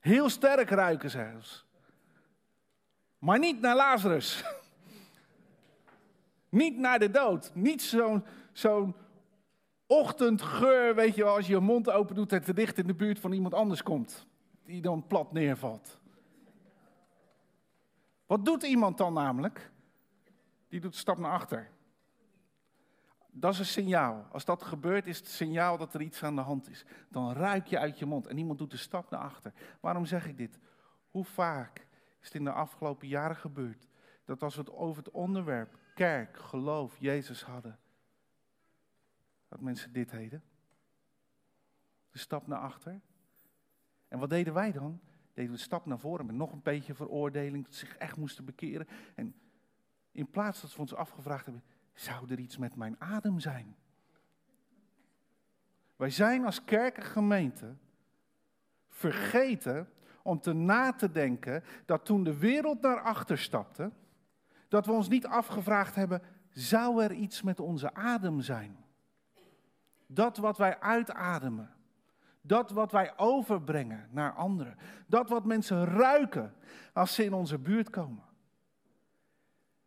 [0.00, 1.66] Heel sterk ruiken zelfs.
[3.18, 4.44] Maar niet naar Lazarus.
[6.48, 7.50] Niet naar de dood.
[7.54, 8.94] Niet zo'n zo'n
[9.86, 12.94] ochtendgeur, weet je wel, als je je mond open doet en te dicht in de
[12.94, 14.26] buurt van iemand anders komt.
[14.64, 15.98] Die dan plat neervalt.
[18.26, 19.70] Wat doet iemand dan namelijk?
[20.68, 21.70] Die doet een stap naar achter.
[23.30, 24.26] Dat is een signaal.
[24.32, 26.84] Als dat gebeurt, is het signaal dat er iets aan de hand is.
[27.08, 29.52] Dan ruik je uit je mond en iemand doet een stap naar achter.
[29.80, 30.58] Waarom zeg ik dit?
[31.10, 31.86] Hoe vaak
[32.20, 33.88] is het in de afgelopen jaren gebeurd
[34.24, 37.78] dat als we het over het onderwerp kerk, geloof, Jezus hadden,
[39.54, 40.42] dat mensen dit deden?
[42.10, 43.00] De stap naar achter.
[44.08, 45.00] En wat deden wij dan?
[45.34, 48.16] deden we een stap naar voren met nog een beetje veroordeling, dat ze zich echt
[48.16, 48.88] moesten bekeren.
[49.14, 49.34] En
[50.12, 51.62] in plaats dat we ons afgevraagd hebben,
[51.92, 53.76] zou er iets met mijn adem zijn?
[55.96, 57.76] Wij zijn als kerk en gemeente
[58.88, 59.88] vergeten
[60.22, 63.92] om te na te denken dat toen de wereld naar achter stapte,
[64.68, 68.83] dat we ons niet afgevraagd hebben, zou er iets met onze adem zijn?
[70.06, 71.70] Dat wat wij uitademen,
[72.40, 76.54] dat wat wij overbrengen naar anderen, dat wat mensen ruiken
[76.92, 78.22] als ze in onze buurt komen.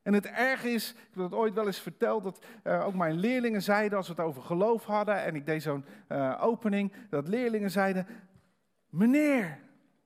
[0.01, 3.13] En het erge is, ik heb het ooit wel eens verteld, dat uh, ook mijn
[3.13, 7.27] leerlingen zeiden, als we het over geloof hadden, en ik deed zo'n uh, opening, dat
[7.27, 8.07] leerlingen zeiden,
[8.89, 9.59] meneer,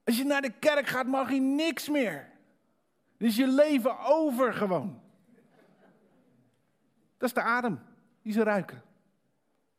[0.03, 2.29] als je naar de kerk gaat mag je niks meer.
[3.17, 5.01] Dus je leven over gewoon.
[7.17, 7.79] Dat is de adem
[8.21, 8.81] die ze ruiken.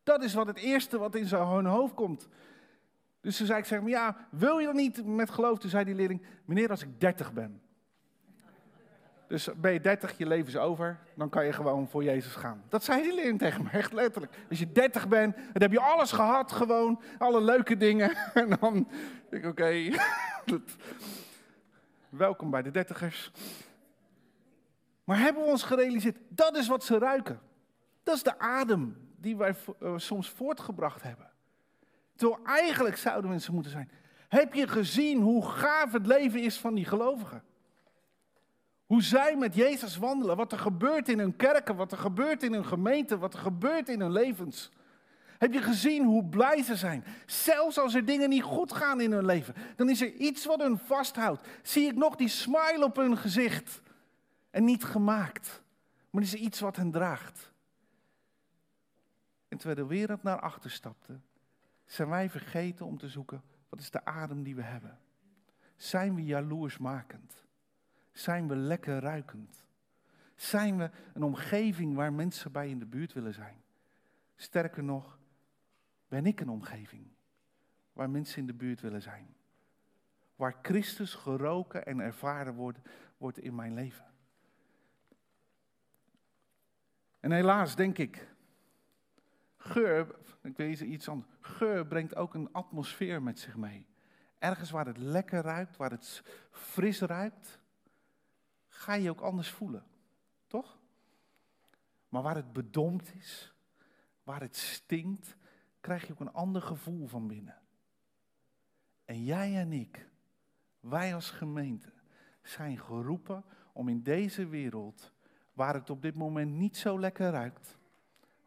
[0.03, 2.29] Dat is wat het eerste wat in zijn hoofd komt.
[3.21, 5.59] Dus toen zei ik, zeg maar, ja, wil je dan niet met geloof?
[5.59, 7.61] Toen zei die leerling, meneer, als ik dertig ben.
[9.33, 12.63] Dus ben je dertig, je leven is over, dan kan je gewoon voor Jezus gaan.
[12.69, 14.35] Dat zei die leerling tegen me, echt letterlijk.
[14.49, 18.17] Als je dertig bent, dan heb je alles gehad gewoon, alle leuke dingen.
[18.35, 18.89] En dan
[19.31, 19.91] denk ik, oké,
[22.09, 23.33] welkom bij de dertigers.
[25.05, 27.41] Maar hebben we ons gerealiseerd, dat is wat ze ruiken.
[28.03, 31.31] Dat is de adem die wij uh, soms voortgebracht hebben.
[32.17, 33.91] Terwijl eigenlijk zouden mensen moeten zijn.
[34.29, 37.43] Heb je gezien hoe gaaf het leven is van die gelovigen?
[38.87, 42.53] Hoe zij met Jezus wandelen, wat er gebeurt in hun kerken, wat er gebeurt in
[42.53, 44.71] hun gemeente, wat er gebeurt in hun levens.
[45.39, 47.05] Heb je gezien hoe blij ze zijn?
[47.27, 50.61] Zelfs als er dingen niet goed gaan in hun leven, dan is er iets wat
[50.61, 51.49] hun vasthoudt.
[51.63, 53.81] Zie ik nog die smile op hun gezicht.
[54.51, 55.63] En niet gemaakt,
[56.11, 57.52] maar is er iets wat hen draagt.
[59.53, 61.21] En terwijl de wereld naar achter stapte,
[61.85, 64.99] zijn wij vergeten om te zoeken, wat is de adem die we hebben?
[65.77, 67.45] Zijn we jaloersmakend?
[68.13, 69.65] Zijn we lekker ruikend?
[70.35, 73.63] Zijn we een omgeving waar mensen bij in de buurt willen zijn?
[74.37, 75.19] Sterker nog,
[76.09, 77.07] ben ik een omgeving
[77.93, 79.35] waar mensen in de buurt willen zijn?
[80.37, 82.79] Waar Christus geroken en ervaren wordt,
[83.17, 84.07] wordt in mijn leven.
[87.21, 88.32] En helaas denk ik,
[89.63, 93.87] geur, ik weet iets anders, geur brengt ook een atmosfeer met zich mee.
[94.39, 97.61] Ergens waar het lekker ruikt, waar het fris ruikt,
[98.69, 99.85] ga je ook anders voelen.
[100.47, 100.79] Toch?
[102.09, 103.55] Maar waar het bedompt is,
[104.23, 105.37] waar het stinkt,
[105.81, 107.59] krijg je ook een ander gevoel van binnen.
[109.05, 110.09] En jij en ik,
[110.81, 111.93] wij als gemeente,
[112.43, 115.13] zijn geroepen om in deze wereld,
[115.53, 117.79] waar het op dit moment niet zo lekker ruikt,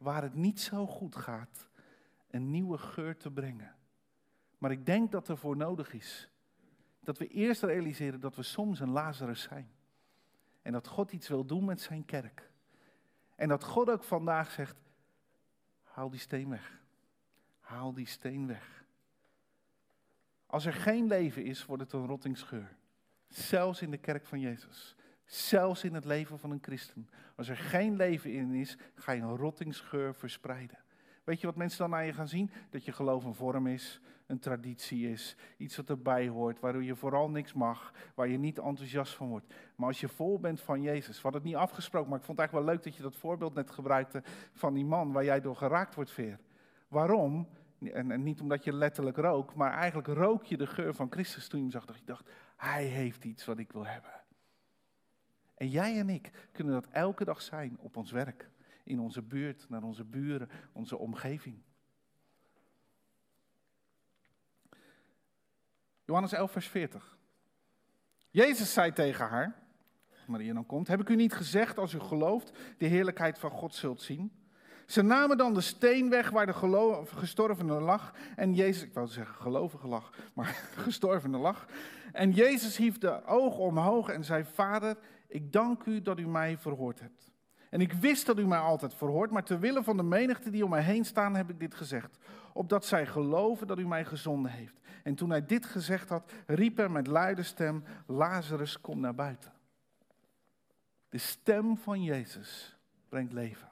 [0.06, 1.70] waar het niet zo goed gaat,
[2.30, 3.76] een nieuwe geur te brengen.
[4.58, 6.30] Maar ik denk dat er voor nodig is
[7.06, 9.72] dat we eerst realiseren dat we soms een Lazarus zijn.
[10.62, 12.50] En dat God iets wil doen met zijn kerk.
[13.36, 14.76] En dat God ook vandaag zegt,
[15.84, 16.82] haal die steen weg.
[17.60, 18.84] Haal die steen weg.
[20.46, 22.76] Als er geen leven is, wordt het een rottingsgeur.
[23.28, 24.96] Zelfs in de kerk van Jezus.
[25.26, 27.10] Zelfs in het leven van een christen.
[27.36, 30.78] Als er geen leven in is, ga je een rottingsgeur verspreiden.
[31.24, 32.52] Weet je wat mensen dan aan je gaan zien?
[32.70, 36.96] Dat je geloof een vorm is, een traditie is, iets wat erbij hoort, waardoor je
[36.96, 39.54] vooral niks mag, waar je niet enthousiast van wordt.
[39.76, 42.38] Maar als je vol bent van Jezus, we hadden het niet afgesproken, maar ik vond
[42.38, 45.42] het eigenlijk wel leuk dat je dat voorbeeld net gebruikte van die man waar jij
[45.42, 46.40] door geraakt wordt, Veer.
[46.88, 47.48] Waarom?
[47.94, 51.60] En, niet omdat je letterlijk rook, maar eigenlijk rook je de geur van Christus toen
[51.60, 51.86] je hem zag.
[51.86, 54.25] Dat je dacht, hij heeft iets wat ik wil hebben.
[55.56, 58.50] En jij en ik kunnen dat elke dag zijn op ons werk,
[58.84, 61.62] in onze buurt, naar onze buren, onze omgeving.
[66.06, 67.18] Johannes 11, vers 40.
[68.30, 69.64] Jezus zei tegen haar,
[70.28, 73.76] Maria dan komt, heb ik u niet gezegd als u gelooft de heerlijkheid van God
[73.76, 74.32] zult zien?
[74.86, 78.14] Ze namen dan de steen weg waar de gestorvene lag.
[78.36, 80.48] En Jezus, ik wou zeggen gelovige lag, maar
[80.86, 81.66] gestorvene lag.
[82.12, 86.58] En Jezus hief de ogen omhoog en zei, Vader, ik dank u dat u mij
[86.58, 87.34] verhoord hebt.
[87.70, 90.64] En ik wist dat u mij altijd verhoort, maar ter wille van de menigte die
[90.64, 92.18] om mij heen staan, heb ik dit gezegd.
[92.54, 94.80] Opdat zij geloven dat u mij gezonden heeft.
[95.04, 99.54] En toen hij dit gezegd had, riep hij met luide stem, Lazarus, kom naar buiten.
[101.10, 102.78] De stem van Jezus
[103.10, 103.70] brengt leven.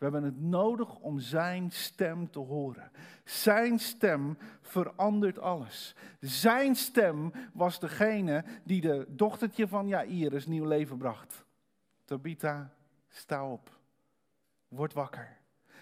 [0.00, 2.90] We hebben het nodig om zijn stem te horen.
[3.24, 5.94] Zijn stem verandert alles.
[6.20, 11.44] Zijn stem was degene die de dochtertje van Jairus nieuw leven bracht.
[12.04, 12.74] Tabitha,
[13.08, 13.78] sta op.
[14.68, 15.36] Word wakker.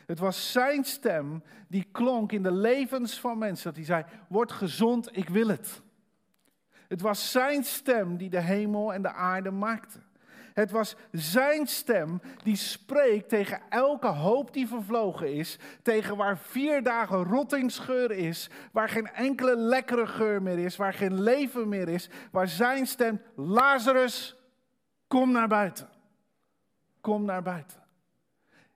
[0.06, 3.64] Het was zijn stem die klonk in de levens van mensen.
[3.64, 5.82] Dat hij zei, word gezond, ik wil het.
[6.88, 10.00] Het was zijn stem die de hemel en de aarde maakte.
[10.58, 16.82] Het was zijn stem die spreekt tegen elke hoop die vervlogen is, tegen waar vier
[16.82, 22.08] dagen rottingsgeur is, waar geen enkele lekkere geur meer is, waar geen leven meer is,
[22.30, 24.36] waar zijn stem, Lazarus,
[25.06, 25.88] kom naar buiten.
[27.00, 27.82] Kom naar buiten.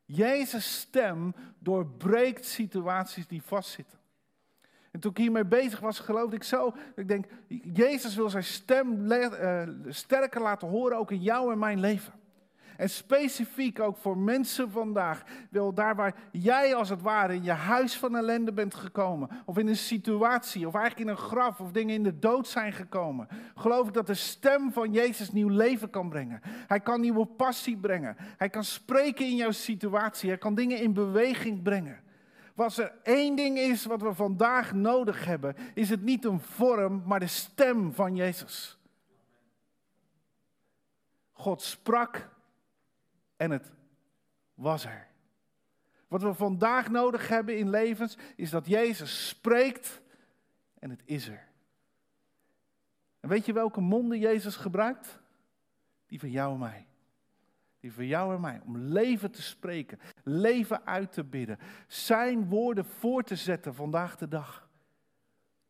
[0.05, 3.99] Jezus' stem doorbreekt situaties die vastzitten.
[4.93, 6.75] En toen ik hiermee bezig was, geloofde ik zo.
[6.97, 7.25] Ik denk,
[7.73, 12.13] Jezus wil zijn stem uh, sterker laten horen, ook in jou en mijn leven.
[12.77, 17.51] En specifiek ook voor mensen vandaag, wil daar waar jij als het ware in je
[17.51, 21.71] huis van ellende bent gekomen, of in een situatie, of eigenlijk in een graf, of
[21.71, 25.91] dingen in de dood zijn gekomen, geloof ik dat de stem van Jezus nieuw leven
[25.91, 26.41] kan brengen.
[26.45, 28.17] Hij kan nieuwe passie brengen.
[28.19, 30.29] Hij kan spreken in jouw situatie.
[30.29, 32.01] Hij kan dingen in beweging brengen.
[32.57, 37.03] Als er één ding is wat we vandaag nodig hebben, is het niet een vorm,
[37.07, 38.79] maar de stem van Jezus.
[41.33, 42.31] God sprak
[43.37, 43.73] en het
[44.55, 45.07] was er.
[46.09, 50.03] Wat we vandaag nodig hebben in levens, is dat Jezus spreekt
[50.79, 51.49] en het is er.
[53.21, 55.21] En weet je welke monden Jezus gebruikt?
[56.07, 56.87] Die van jou en mij.
[57.81, 58.61] Die van jou en mij.
[58.65, 61.59] Om leven te spreken, leven uit te bidden.
[61.87, 64.69] Zijn woorden voor te zetten vandaag de dag.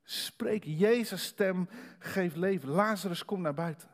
[0.02, 2.68] Spreek Jezus' stem, geef leven.
[2.68, 3.88] Lazarus, kom naar buiten.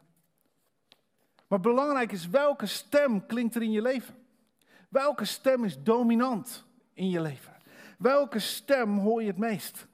[1.48, 4.14] Maar belangrijk is welke stem klinkt er in je leven?
[4.88, 7.56] Welke stem is dominant in je leven?
[7.98, 9.86] Welke stem hoor je het meest?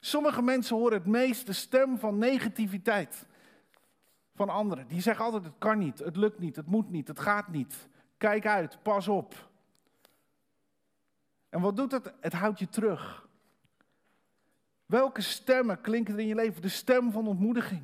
[0.00, 3.26] Sommige mensen horen het meest de stem van negativiteit
[4.34, 4.86] van anderen.
[4.86, 7.88] Die zeggen altijd: het kan niet, het lukt niet, het moet niet, het gaat niet.
[8.16, 9.49] Kijk uit, pas op.
[11.50, 12.12] En wat doet het?
[12.20, 13.28] Het houdt je terug.
[14.86, 16.62] Welke stemmen klinken er in je leven?
[16.62, 17.82] De stem van ontmoediging.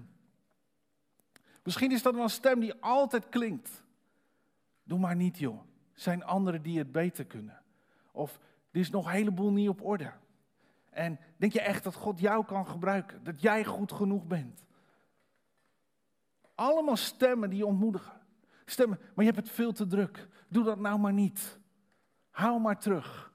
[1.63, 3.83] Misschien is dat wel een stem die altijd klinkt.
[4.83, 5.61] Doe maar niet, joh.
[5.93, 7.63] Zijn anderen die het beter kunnen.
[8.13, 8.39] Of
[8.71, 10.13] er is nog een heleboel niet op orde.
[10.91, 13.25] En denk je echt dat God jou kan gebruiken?
[13.25, 14.65] Dat jij goed genoeg bent?
[16.55, 18.21] Allemaal stemmen die ontmoedigen.
[18.65, 20.29] Stemmen, maar je hebt het veel te druk.
[20.49, 21.59] Doe dat nou maar niet.
[22.31, 23.33] Hou maar terug.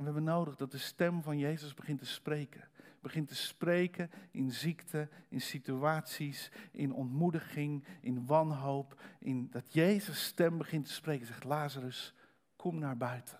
[0.00, 2.68] En we hebben nodig dat de stem van Jezus begint te spreken.
[3.00, 9.00] Begint te spreken in ziekte, in situaties, in ontmoediging, in wanhoop.
[9.18, 11.26] In dat Jezus' stem begint te spreken.
[11.26, 12.14] Zegt Lazarus,
[12.56, 13.38] kom naar buiten.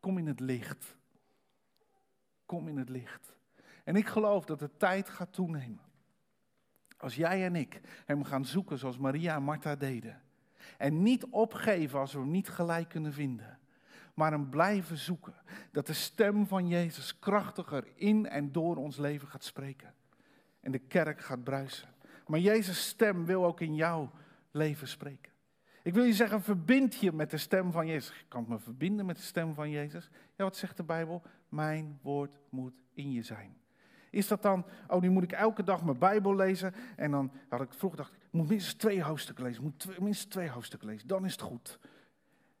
[0.00, 0.96] Kom in het licht.
[2.46, 3.36] Kom in het licht.
[3.84, 5.84] En ik geloof dat de tijd gaat toenemen.
[6.96, 10.22] Als jij en ik hem gaan zoeken zoals Maria en Martha deden.
[10.76, 13.57] En niet opgeven als we hem niet gelijk kunnen vinden.
[14.18, 15.34] Maar hem blijven zoeken.
[15.72, 19.94] Dat de stem van Jezus krachtiger in en door ons leven gaat spreken.
[20.60, 21.88] En de kerk gaat bruisen.
[22.26, 24.10] Maar Jezus' stem wil ook in jouw
[24.50, 25.32] leven spreken.
[25.82, 28.24] Ik wil je zeggen, verbind je met de stem van Jezus.
[28.28, 30.10] Kan ik me verbinden met de stem van Jezus?
[30.36, 31.22] Ja, wat zegt de Bijbel?
[31.48, 33.56] Mijn woord moet in je zijn.
[34.10, 36.74] Is dat dan, oh nu moet ik elke dag mijn Bijbel lezen.
[36.96, 39.62] En dan had ik vroeger dacht ik, moet minstens twee hoofdstukken lezen.
[39.62, 41.78] moet twee, minstens twee hoofdstukken lezen, dan is het goed.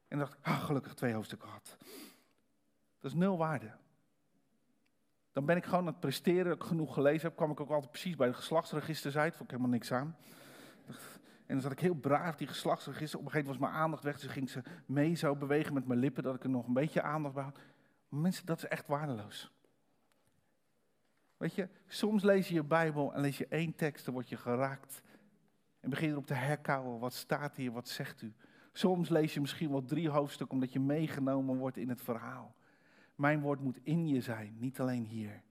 [0.08, 1.76] En dacht ik, ah, gelukkig twee hoofdstukken gehad.
[3.00, 3.70] Dat is nul waarde.
[5.32, 7.36] Dan ben ik gewoon aan het presteren, dat ik genoeg gelezen heb.
[7.36, 10.16] kwam ik ook altijd precies bij de geslachtsregisters uit, vond ik helemaal niks aan.
[11.46, 13.18] En dan zat ik heel braaf die geslachtsregister.
[13.18, 15.86] Op een gegeven moment was mijn aandacht weg, dus ging ze mee zo bewegen met
[15.86, 17.58] mijn lippen, dat ik er nog een beetje aandacht bij had.
[18.08, 19.52] Mensen, dat is echt waardeloos.
[21.36, 24.36] Weet je, soms lees je je Bijbel en lees je één tekst, dan word je
[24.36, 25.02] geraakt.
[25.80, 28.34] En begin erop te herkauwen, wat staat hier, wat zegt u.
[28.78, 32.54] Soms lees je misschien wel drie hoofdstukken omdat je meegenomen wordt in het verhaal.
[33.14, 35.42] Mijn woord moet in je zijn, niet alleen hier.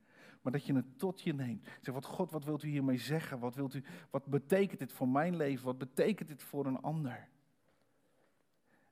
[0.41, 1.67] Maar dat je het tot je neemt.
[1.81, 3.39] Zeg, wat God, wat wilt u hiermee zeggen?
[3.39, 5.65] Wat, wilt u, wat betekent dit voor mijn leven?
[5.65, 7.27] Wat betekent dit voor een ander?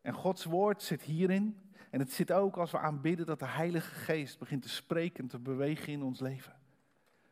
[0.01, 1.59] En Gods woord zit hierin.
[1.89, 5.29] En het zit ook als we aanbidden dat de Heilige Geest begint te spreken en
[5.29, 6.55] te bewegen in ons leven.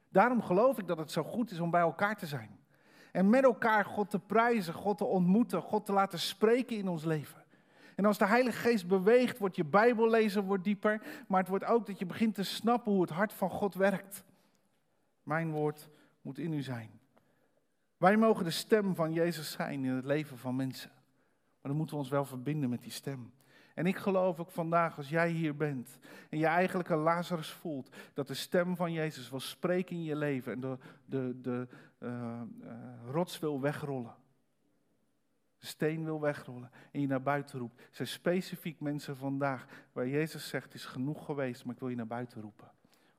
[0.10, 2.60] Daarom geloof ik dat het zo goed is om bij elkaar te zijn.
[3.14, 7.03] En met elkaar God te prijzen, God te ontmoeten, God te laten spreken in ons
[7.03, 7.43] leven.
[7.95, 11.86] En als de Heilige Geest beweegt, wordt je Bijbellezen wordt dieper, maar het wordt ook
[11.86, 14.24] dat je begint te snappen hoe het hart van God werkt.
[15.24, 15.89] Mijn woord
[16.22, 16.89] moet in u zijn.
[17.97, 20.91] Wij mogen de stem van Jezus zijn in het leven van mensen.
[21.61, 23.34] Maar dan moeten we ons wel verbinden met die stem.
[23.74, 25.97] En ik geloof ook vandaag, als jij hier bent
[26.30, 30.16] en je eigenlijk een Lazarus voelt, dat de stem van Jezus wil spreken in je
[30.16, 31.68] leven en de, de, de
[32.04, 32.41] uh,
[33.12, 34.16] rots wil wegrollen.
[35.58, 37.80] Steen wil wegrollen en je naar buiten roept.
[37.80, 41.89] Er zijn specifiek mensen vandaag waar Jezus zegt, het is genoeg geweest, maar ik wil
[41.89, 42.72] je naar buiten roepen.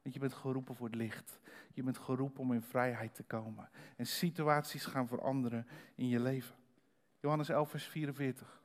[0.02, 1.40] Want je bent geroepen voor het licht.
[1.72, 3.68] Je bent geroepen om in vrijheid te komen.
[3.96, 6.54] En situaties gaan veranderen in je leven.
[7.20, 8.62] Johannes 11, vers 44.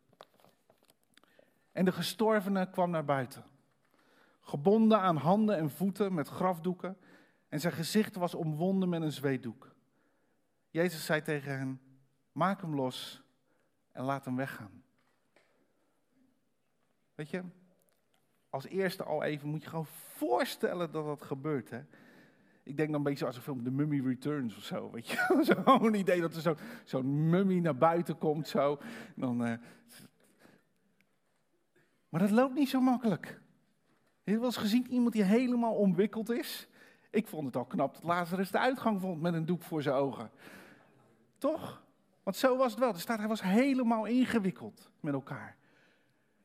[1.72, 3.44] En de gestorvene kwam naar buiten.
[4.40, 6.98] Gebonden aan handen en voeten met grafdoeken.
[7.50, 9.76] En zijn gezicht was omwonden met een zweetdoek.
[10.70, 11.82] Jezus zei tegen hen:
[12.32, 13.24] Maak hem los
[13.92, 14.84] en laat hem weggaan.
[17.16, 17.44] Weet je,
[18.50, 21.70] als eerste al even moet je gewoon voorstellen dat dat gebeurt.
[21.70, 21.82] Hè?
[22.64, 24.92] Ik denk dan een beetje als een film The Mummy Returns of zo.
[24.92, 28.48] Weet je, zo'n idee dat er zo'n zo mummy naar buiten komt.
[28.48, 28.80] Zo.
[29.16, 29.54] Dan, uh...
[32.10, 33.26] Maar dat loopt niet zo makkelijk.
[34.24, 36.68] Heb je wel eens gezien iemand die helemaal omwikkeld is?
[37.10, 39.96] Ik vond het al knap dat Lazarus de uitgang vond met een doek voor zijn
[39.96, 40.32] ogen.
[41.40, 41.84] Toch?
[42.24, 42.94] Want zo was het wel.
[42.94, 45.58] Er staat, hij was helemaal ingewikkeld met elkaar.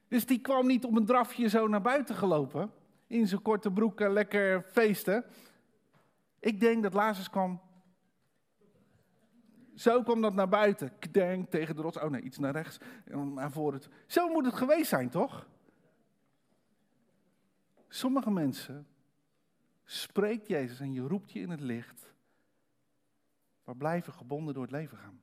[0.08, 2.72] Dus die kwam niet op een drafje zo naar buiten gelopen.
[3.06, 5.24] In zijn korte broeken, lekker feesten.
[6.40, 7.60] Ik denk dat Lazarus kwam.
[9.74, 10.98] Zo kwam dat naar buiten.
[10.98, 11.98] Kdenk tegen de rots.
[11.98, 12.78] Oh nee, iets naar rechts.
[13.04, 13.80] En naar voren.
[14.06, 15.48] Zo moet het geweest zijn, toch?
[17.88, 18.86] Sommige mensen
[19.84, 22.13] spreekt Jezus en je roept je in het licht.
[23.64, 25.20] Maar blijven gebonden door het leven gaan.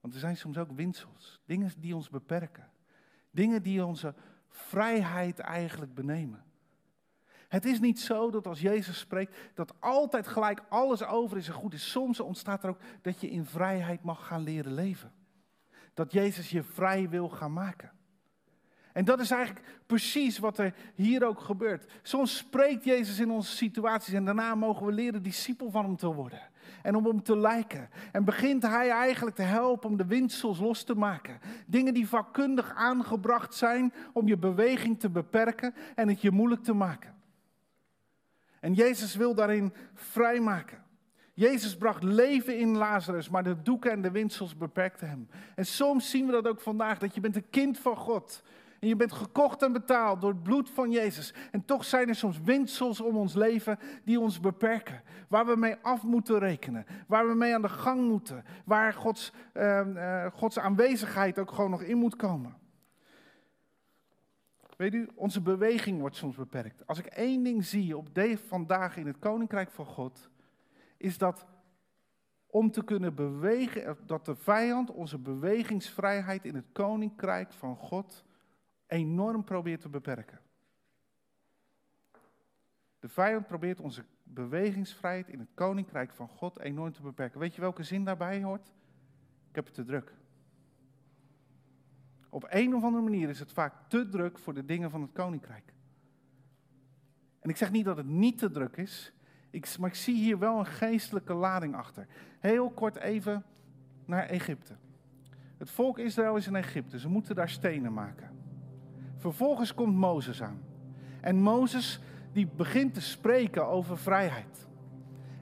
[0.00, 2.70] Want er zijn soms ook winsels, dingen die ons beperken.
[3.30, 4.14] Dingen die onze
[4.48, 6.44] vrijheid eigenlijk benemen.
[7.48, 11.54] Het is niet zo dat als Jezus spreekt, dat altijd gelijk alles over is en
[11.54, 11.90] goed is.
[11.90, 15.12] Soms ontstaat er ook dat je in vrijheid mag gaan leren leven.
[15.94, 17.92] Dat Jezus je vrij wil gaan maken.
[18.92, 21.92] En dat is eigenlijk precies wat er hier ook gebeurt.
[22.02, 26.14] Soms spreekt Jezus in onze situaties en daarna mogen we leren discipel van hem te
[26.14, 26.40] worden.
[26.82, 27.88] En om hem te lijken.
[28.12, 31.40] En begint hij eigenlijk te helpen om de windsels los te maken.
[31.66, 36.74] Dingen die vakkundig aangebracht zijn om je beweging te beperken en het je moeilijk te
[36.74, 37.14] maken.
[38.60, 40.84] En Jezus wil daarin vrijmaken.
[41.34, 45.28] Jezus bracht leven in Lazarus, maar de doeken en de windsels beperkten hem.
[45.54, 48.42] En soms zien we dat ook vandaag, dat je bent een kind van God.
[48.80, 51.34] En je bent gekocht en betaald door het bloed van Jezus.
[51.50, 55.02] En toch zijn er soms windsels om ons leven die ons beperken.
[55.28, 56.86] Waar we mee af moeten rekenen.
[57.06, 58.44] Waar we mee aan de gang moeten.
[58.64, 62.58] Waar Gods, uh, Gods aanwezigheid ook gewoon nog in moet komen.
[64.76, 66.86] Weet u, onze beweging wordt soms beperkt.
[66.86, 70.30] Als ik één ding zie op deze vandaag in het Koninkrijk van God,
[70.96, 71.46] is dat
[72.46, 78.24] om te kunnen bewegen, dat de vijand onze bewegingsvrijheid in het Koninkrijk van God
[78.90, 80.40] enorm probeert te beperken.
[82.98, 87.40] De vijand probeert onze bewegingsvrijheid in het koninkrijk van God enorm te beperken.
[87.40, 88.72] Weet je welke zin daarbij hoort?
[89.48, 90.14] Ik heb het te druk.
[92.28, 95.12] Op een of andere manier is het vaak te druk voor de dingen van het
[95.12, 95.72] koninkrijk.
[97.40, 99.12] En ik zeg niet dat het niet te druk is,
[99.78, 102.06] maar ik zie hier wel een geestelijke lading achter.
[102.38, 103.44] Heel kort even
[104.04, 104.76] naar Egypte.
[105.58, 108.39] Het volk Israël is in Egypte, ze moeten daar stenen maken.
[109.20, 110.60] Vervolgens komt Mozes aan.
[111.20, 112.00] En Mozes
[112.32, 114.68] die begint te spreken over vrijheid.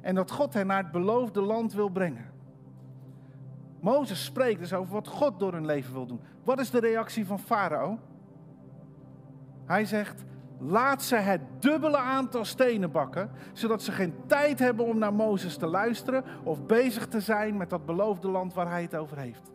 [0.00, 2.30] En dat God hen naar het beloofde land wil brengen.
[3.80, 6.20] Mozes spreekt dus over wat God door hun leven wil doen.
[6.44, 7.98] Wat is de reactie van Farao?
[9.64, 10.24] Hij zegt:
[10.58, 15.56] Laat ze het dubbele aantal stenen bakken, zodat ze geen tijd hebben om naar Mozes
[15.56, 19.50] te luisteren of bezig te zijn met dat beloofde land waar hij het over heeft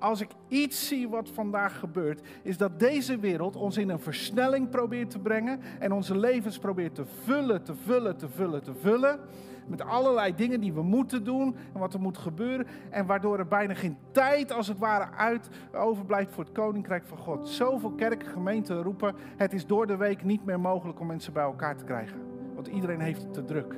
[0.00, 4.68] als ik iets zie wat vandaag gebeurt, is dat deze wereld ons in een versnelling
[4.68, 9.18] probeert te brengen en onze levens probeert te vullen, te vullen, te vullen, te vullen.
[9.66, 12.66] Met allerlei dingen die we moeten doen en wat er moet gebeuren.
[12.90, 17.18] En waardoor er bijna geen tijd als het ware uit overblijft voor het koninkrijk van
[17.18, 17.48] God.
[17.48, 21.42] Zoveel kerken, gemeenten roepen: het is door de week niet meer mogelijk om mensen bij
[21.42, 22.20] elkaar te krijgen.
[22.54, 23.74] Want iedereen heeft het te druk.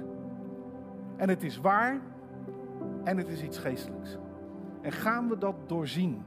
[1.16, 2.00] En het is waar
[3.04, 4.18] en het is iets geestelijks.
[4.82, 6.22] En gaan we dat doorzien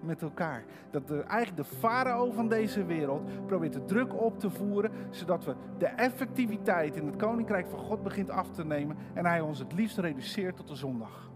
[0.00, 0.64] met elkaar?
[0.90, 5.54] Dat eigenlijk de farao van deze wereld probeert de druk op te voeren, zodat we
[5.78, 9.72] de effectiviteit in het koninkrijk van God begint af te nemen en hij ons het
[9.72, 11.30] liefst reduceert tot de zondag.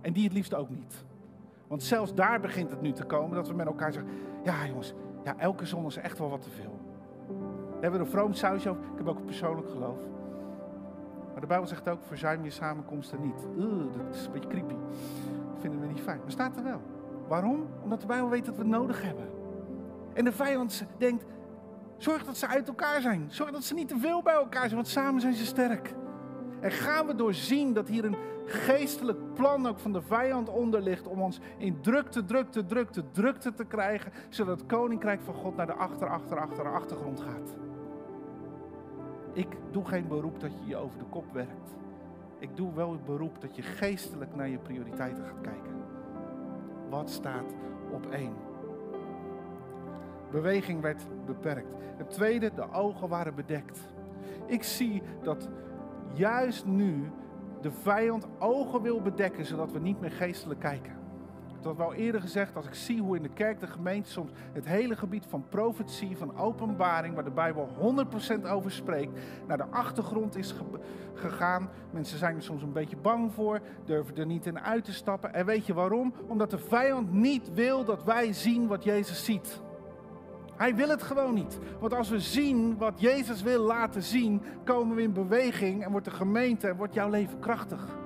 [0.00, 1.04] En die het liefst ook niet.
[1.66, 4.12] Want zelfs daar begint het nu te komen dat we met elkaar zeggen:
[4.44, 4.94] ja jongens,
[5.24, 6.80] ja, elke zondag is echt wel wat te veel.
[7.68, 8.82] We hebben er een vroom sausje over.
[8.82, 10.00] Ik heb ook een persoonlijk geloof.
[11.32, 13.46] Maar de Bijbel zegt ook: verzuim je samenkomsten niet.
[13.96, 14.74] dat is een beetje creepy
[15.60, 16.18] vinden we niet fijn.
[16.22, 16.80] Maar staat er wel.
[17.28, 17.66] Waarom?
[17.82, 19.28] Omdat de Bijbel weet dat we het nodig hebben.
[20.14, 21.24] En de vijand denkt,
[21.96, 23.26] zorg dat ze uit elkaar zijn.
[23.28, 25.94] Zorg dat ze niet te veel bij elkaar zijn, want samen zijn ze sterk.
[26.60, 31.06] En gaan we doorzien dat hier een geestelijk plan ook van de vijand onder ligt
[31.06, 35.66] om ons in drukte, drukte, drukte, drukte te krijgen, zodat het koninkrijk van God naar
[35.66, 37.56] de achter, achter, achter, achtergrond gaat.
[39.32, 41.76] Ik doe geen beroep dat je je over de kop werkt.
[42.38, 45.76] Ik doe wel het beroep dat je geestelijk naar je prioriteiten gaat kijken.
[46.88, 47.54] Wat staat
[47.92, 48.34] op één?
[50.30, 51.74] Beweging werd beperkt.
[51.96, 53.80] Het tweede, de ogen waren bedekt.
[54.46, 55.48] Ik zie dat
[56.14, 57.10] juist nu
[57.60, 60.97] de vijand ogen wil bedekken, zodat we niet meer geestelijk kijken.
[61.58, 64.30] Ik had wel eerder gezegd, als ik zie hoe in de kerk, de gemeente soms
[64.52, 67.68] het hele gebied van profetie, van openbaring, waar de Bijbel
[68.40, 70.54] 100% over spreekt, naar de achtergrond is
[71.14, 71.68] gegaan.
[71.90, 75.34] Mensen zijn er soms een beetje bang voor, durven er niet in uit te stappen.
[75.34, 76.14] En weet je waarom?
[76.26, 79.60] Omdat de vijand niet wil dat wij zien wat Jezus ziet.
[80.56, 81.58] Hij wil het gewoon niet.
[81.80, 86.06] Want als we zien wat Jezus wil laten zien, komen we in beweging en wordt
[86.06, 87.96] de gemeente en wordt jouw leven krachtig.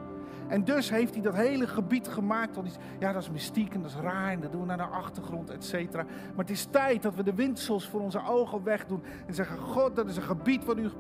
[0.53, 2.55] En dus heeft hij dat hele gebied gemaakt.
[2.55, 4.83] Want ja, dat is mystiek en dat is raar en dat doen we naar de
[4.83, 6.03] achtergrond, et cetera.
[6.03, 9.03] Maar het is tijd dat we de windsels voor onze ogen wegdoen.
[9.27, 10.91] En zeggen, God, dat is een gebied wat u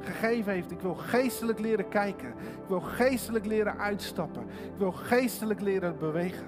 [0.00, 0.70] gegeven heeft.
[0.70, 2.28] Ik wil geestelijk leren kijken.
[2.28, 4.42] Ik wil geestelijk leren uitstappen.
[4.42, 6.46] Ik wil geestelijk leren bewegen.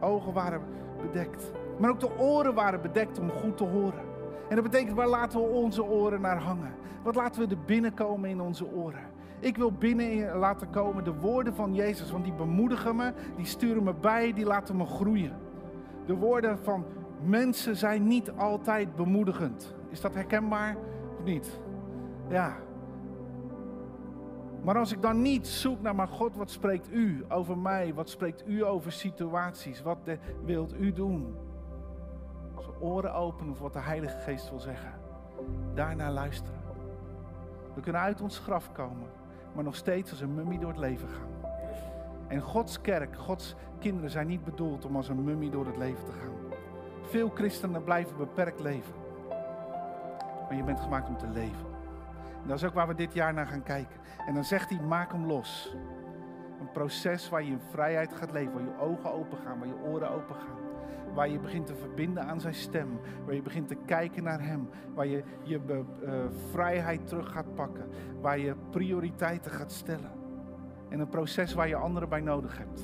[0.00, 0.62] Ogen waren
[1.00, 1.52] bedekt.
[1.78, 4.04] Maar ook de oren waren bedekt om goed te horen.
[4.48, 6.74] En dat betekent, waar laten we onze oren naar hangen?
[7.02, 9.11] Wat laten we er binnenkomen in onze oren?
[9.42, 13.82] Ik wil binnen laten komen de woorden van Jezus, want die bemoedigen me, die sturen
[13.82, 15.32] me bij, die laten me groeien.
[16.06, 16.84] De woorden van
[17.24, 19.74] mensen zijn niet altijd bemoedigend.
[19.88, 20.76] Is dat herkenbaar
[21.18, 21.60] of niet?
[22.28, 22.56] Ja.
[24.62, 27.94] Maar als ik dan niet zoek naar, maar God, wat spreekt u over mij?
[27.94, 29.82] Wat spreekt u over situaties?
[29.82, 29.98] Wat
[30.44, 31.36] wilt u doen?
[32.54, 34.92] We oren openen voor wat de Heilige Geest wil zeggen.
[35.74, 36.60] Daarna luisteren.
[37.74, 39.20] We kunnen uit ons graf komen
[39.54, 41.30] maar nog steeds als een mummie door het leven gaan.
[42.28, 46.04] En Gods kerk, Gods kinderen zijn niet bedoeld om als een mummie door het leven
[46.04, 46.58] te gaan.
[47.02, 48.94] Veel christenen blijven beperkt leven.
[50.48, 51.66] Maar je bent gemaakt om te leven.
[52.42, 54.00] En dat is ook waar we dit jaar naar gaan kijken.
[54.26, 55.76] En dan zegt hij, maak hem los.
[56.60, 59.82] Een proces waar je in vrijheid gaat leven, waar je ogen open gaan, waar je
[59.84, 60.58] oren open gaan.
[61.14, 63.00] Waar je begint te verbinden aan zijn stem.
[63.24, 64.68] Waar je begint te kijken naar hem.
[64.94, 66.14] Waar je je uh,
[66.50, 67.88] vrijheid terug gaat pakken.
[68.20, 70.10] Waar je prioriteiten gaat stellen.
[70.88, 72.80] En een proces waar je anderen bij nodig hebt.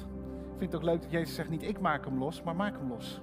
[0.53, 2.79] Ik vind het ook leuk dat Jezus zegt niet ik maak hem los, maar maak
[2.79, 3.23] hem los.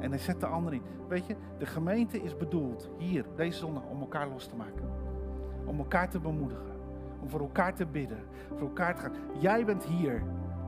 [0.00, 0.82] En hij zet de ander in.
[1.08, 4.90] Weet je, de gemeente is bedoeld hier, deze zondag, om elkaar los te maken.
[5.64, 6.74] Om elkaar te bemoedigen.
[7.20, 8.22] Om voor elkaar te bidden.
[8.48, 9.12] Voor elkaar te gaan.
[9.38, 10.22] Jij bent hier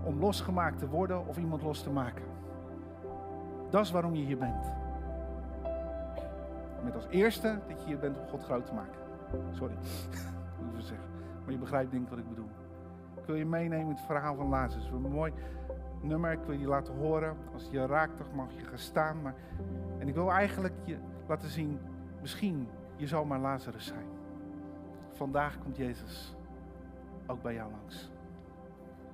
[0.04, 2.31] om losgemaakt te worden of iemand los te maken.
[3.72, 4.72] Dat is waarom je hier bent.
[6.84, 9.00] Met als eerste dat je hier bent om God groot te maken.
[9.50, 9.74] Sorry,
[10.64, 11.08] moet ik zeggen.
[11.44, 12.48] Maar je begrijpt denk ik wat ik bedoel.
[13.16, 14.88] Ik wil je meenemen in het verhaal van Lazarus.
[14.88, 15.32] Een mooi
[16.00, 17.36] nummer, ik wil je laten horen.
[17.52, 19.22] Als je raakt, dan mag je gaan staan.
[19.22, 19.34] Maar...
[19.98, 20.96] En ik wil eigenlijk je
[21.26, 21.78] laten zien,
[22.20, 24.06] misschien, je zal maar Lazarus zijn.
[25.10, 26.36] Vandaag komt Jezus
[27.26, 28.11] ook bij jou langs.